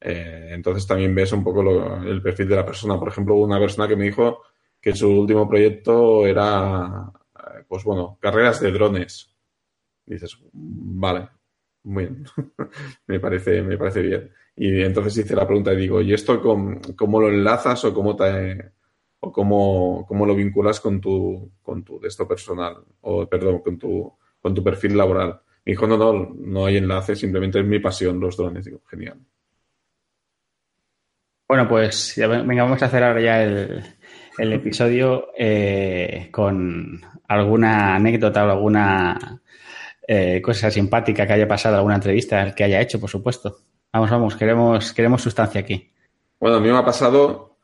[0.00, 1.62] Eh, entonces también ves un poco
[2.02, 2.98] el perfil de la persona.
[2.98, 4.42] Por ejemplo, una persona que me dijo
[4.80, 9.34] que su último proyecto era, eh, pues bueno, carreras de drones.
[10.06, 11.28] Dices, vale,
[11.84, 12.24] muy bien,
[13.06, 14.32] me parece, me parece bien.
[14.56, 18.16] Y entonces hice la pregunta y digo, ¿y esto cómo, cómo lo enlazas o cómo
[18.16, 18.72] te,
[19.20, 24.54] o cómo, cómo lo vinculas con tu, con tu personal, o perdón, con tu, con
[24.54, 25.40] tu perfil laboral?
[25.64, 28.64] Me dijo, no, no, no hay enlace, simplemente es mi pasión los drones.
[28.64, 29.20] Digo, genial.
[31.46, 33.82] Bueno, pues venga, vamos a hacer ahora ya el,
[34.38, 39.42] el episodio eh, con alguna anécdota o alguna
[40.06, 43.58] eh, cosa simpática que haya pasado, alguna entrevista que haya hecho, por supuesto.
[43.92, 45.92] Vamos, vamos, queremos, queremos sustancia aquí.
[46.40, 47.56] Bueno, a mí me ha pasado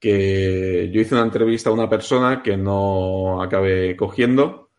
[0.00, 4.70] que yo hice una entrevista a una persona que no acabé cogiendo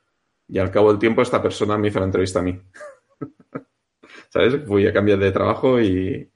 [0.48, 2.60] y al cabo del tiempo esta persona me hizo la entrevista a mí.
[4.30, 4.64] ¿Sabes?
[4.66, 6.30] Fui a cambiar de trabajo y,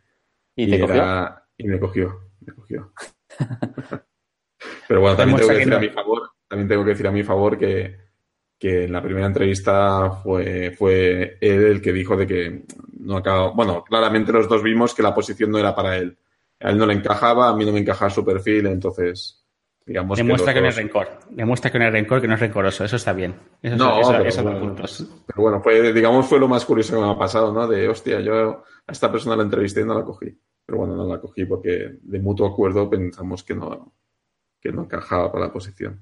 [0.56, 0.96] ¿Y te cogió?
[0.96, 2.92] era- y me cogió, me cogió.
[4.92, 7.24] Pero bueno, también tengo que decir a mi favor, también tengo que decir a mi
[7.24, 7.96] favor que,
[8.60, 12.64] que en la primera entrevista fue, fue él el que dijo de que
[13.00, 16.18] no acaba, bueno, claramente los dos vimos que la posición no era para él.
[16.60, 19.42] A él no le encajaba, a mí no me encajaba su perfil, entonces
[19.86, 21.08] digamos Demuestra que, no es rencor.
[21.30, 22.84] Demuestra que no es rencor, que no es rencoroso.
[22.84, 23.34] Eso está bien.
[23.62, 24.60] Eso, No, eso, pero eso bueno.
[24.60, 25.08] puntos.
[25.26, 27.66] Pero bueno, fue, digamos, fue lo más curioso que me ha pasado, ¿no?
[27.66, 30.38] De, hostia, yo a esta persona la entrevisté y no la cogí.
[30.66, 33.94] Pero bueno, no la cogí porque de mutuo acuerdo pensamos que no,
[34.62, 36.02] que no encajaba para la posición.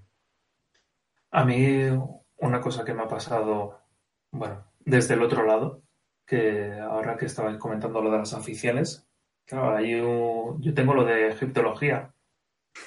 [1.32, 1.86] A mí
[2.38, 3.80] una cosa que me ha pasado,
[4.32, 5.84] bueno, desde el otro lado,
[6.26, 9.08] que ahora que estabais comentando lo de las aficiones,
[9.46, 12.12] claro, un- yo tengo lo de egiptología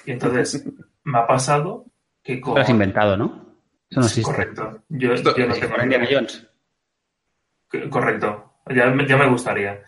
[0.05, 0.63] y entonces
[1.03, 1.85] me ha pasado
[2.23, 3.57] que Lo has inventado, ¿no?
[3.89, 4.31] Eso no existe.
[4.31, 4.83] Correcto.
[4.89, 6.07] Yo, Esto- yo no tengo Indiana.
[6.09, 6.47] Jones.
[7.89, 8.53] Correcto.
[8.73, 9.83] Ya, me- ya me gustaría.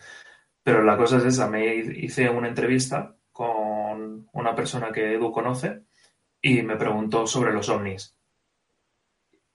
[0.62, 1.48] Pero la cosa es esa.
[1.48, 5.82] Me hice una entrevista con una persona que Edu conoce
[6.40, 8.16] y me preguntó sobre los ovnis.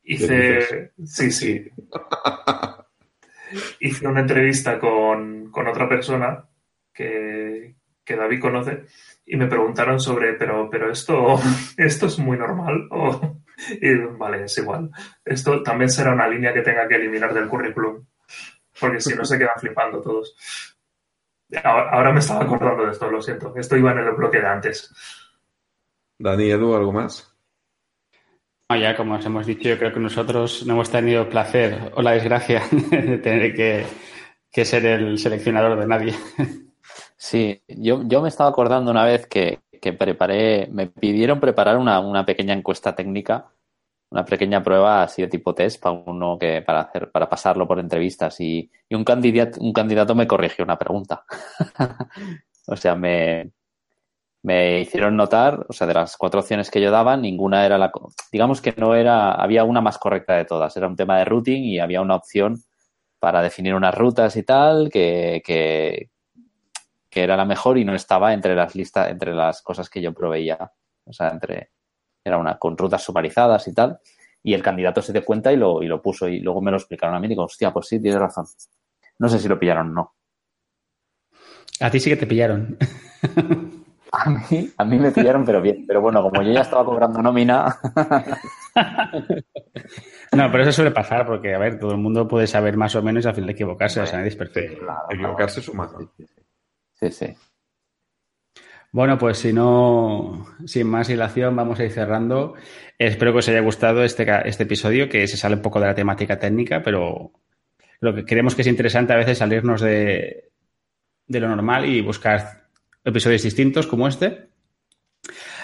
[0.04, 0.92] Hice...
[1.04, 1.68] Sí, sí.
[3.80, 6.48] Hice una entrevista con, con otra persona
[6.94, 7.74] que,
[8.06, 8.86] que David conoce
[9.26, 11.40] y me preguntaron sobre, pero, pero esto,
[11.78, 12.88] esto es muy normal.
[12.92, 13.42] O,
[13.82, 14.92] y vale, es igual.
[15.26, 18.06] Esto también será una línea que tenga que eliminar del currículum,
[18.80, 20.36] porque si no se quedan flipando todos.
[21.64, 23.54] Ahora, me estaba acordando de esto, lo siento.
[23.56, 24.93] Esto iba en el bloque de antes.
[26.18, 27.36] Dani, Edu, ¿algo más?
[28.70, 31.91] No, ya como os hemos dicho, yo creo que nosotros no hemos tenido el placer
[31.95, 33.86] o la desgracia de tener que,
[34.49, 36.16] que ser el seleccionador de nadie.
[37.18, 41.99] Sí, yo, yo me estaba acordando una vez que, que preparé, me pidieron preparar una,
[41.99, 43.52] una pequeña encuesta técnica,
[44.12, 47.80] una pequeña prueba así de tipo test para uno que, para hacer, para pasarlo por
[47.80, 51.24] entrevistas y, y un candidato, un candidato me corrigió una pregunta.
[52.68, 53.51] o sea, me,
[54.43, 57.91] me hicieron notar, o sea, de las cuatro opciones que yo daba, ninguna era la,
[58.32, 61.64] digamos que no era, había una más correcta de todas, era un tema de routing
[61.64, 62.62] y había una opción
[63.20, 66.09] para definir unas rutas y tal, que, que,
[67.09, 70.14] que era la mejor y no estaba entre las listas, entre las cosas que yo
[70.14, 70.72] proveía.
[71.05, 71.72] O sea, entre,
[72.24, 73.99] era una con rutas sumarizadas y tal.
[74.43, 76.78] Y el candidato se dio cuenta y lo, y lo puso y luego me lo
[76.78, 78.45] explicaron a mí y digo, hostia, pues sí, tienes razón.
[79.19, 80.15] No sé si lo pillaron o no.
[81.80, 82.78] A ti sí que te pillaron.
[84.13, 85.86] A mí, a mí me pillaron, pero bien.
[85.88, 87.80] Pero bueno, como yo ya estaba cobrando nómina,
[90.34, 93.01] No, pero eso suele pasar porque, a ver, todo el mundo puede saber más o
[93.01, 94.86] menos y al final equivocarse, o sea, nadie es perfecto.
[95.09, 96.11] Equivocarse es humano.
[96.93, 97.34] sí, sí.
[98.92, 102.56] Bueno, pues si no, sin más dilación, vamos a ir cerrando.
[103.00, 105.96] Espero que os haya gustado este, este episodio, que se sale un poco de la
[105.96, 107.32] temática técnica, pero
[108.02, 110.52] lo que creemos que es interesante a veces salirnos de,
[111.26, 112.68] de lo normal y buscar
[113.06, 114.50] episodios distintos como este.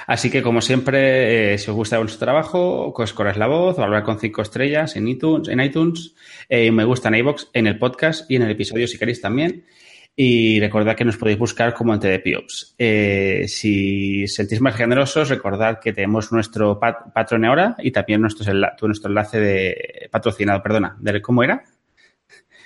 [0.08, 4.20] Así que, como siempre, eh, si os gusta nuestro trabajo, corres la voz, valorar con
[4.20, 6.16] cinco estrellas en iTunes, en iTunes
[6.48, 9.66] eh, me gusta en iVoox, en el podcast y en el episodio si queréis también.
[10.20, 12.74] Y recordad que nos podéis buscar como en TDPiops.
[12.80, 18.44] Eh, si sentís más generosos, recordad que tenemos nuestro pat Patreon ahora y también nuestro,
[18.52, 21.64] enla- nuestro enlace de patrocinado, perdona, del, ¿cómo era?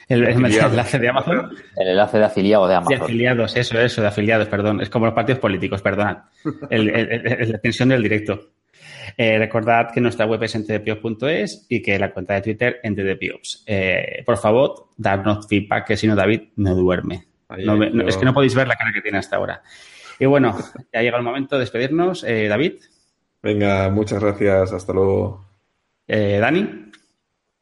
[0.08, 1.52] El, enlace de Amazon.
[1.76, 3.02] El enlace de afiliado de De Amazon.
[3.04, 4.80] afiliados, eso, eso, de afiliados, perdón.
[4.82, 6.20] Es como los partidos políticos, perdonad.
[6.70, 8.52] El, el- el- la tensión del directo.
[9.18, 12.96] Eh, recordad que nuestra web es en tdpiops.es y que la cuenta de Twitter en
[12.96, 13.64] tdpiops.
[13.68, 17.26] Eh, por favor, darnos feedback, que si no David no duerme.
[17.52, 19.62] Ahí, No yo- es que no podéis ver la cara que tiene hasta ahora.
[20.20, 20.58] Y bueno,
[20.94, 22.24] ya llega el momento de despedirnos.
[22.24, 22.74] Eh, David,
[23.44, 24.72] Venga, muchas gracias.
[24.72, 25.46] Hasta luego.
[26.08, 26.92] eh, Dani,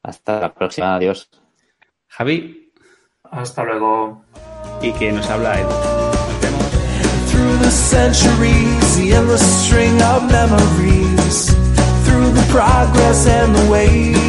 [0.04, 0.96] Hasta la próxima.
[0.96, 1.30] Adiós.
[2.08, 2.72] Javi
[3.24, 4.24] Hasta luego.
[4.82, 5.70] y que nos habla Edu.
[5.70, 7.32] Nos vemos.
[7.32, 11.56] Through the centuries, the endless string of memories.
[12.06, 14.29] Through the progress and the waste.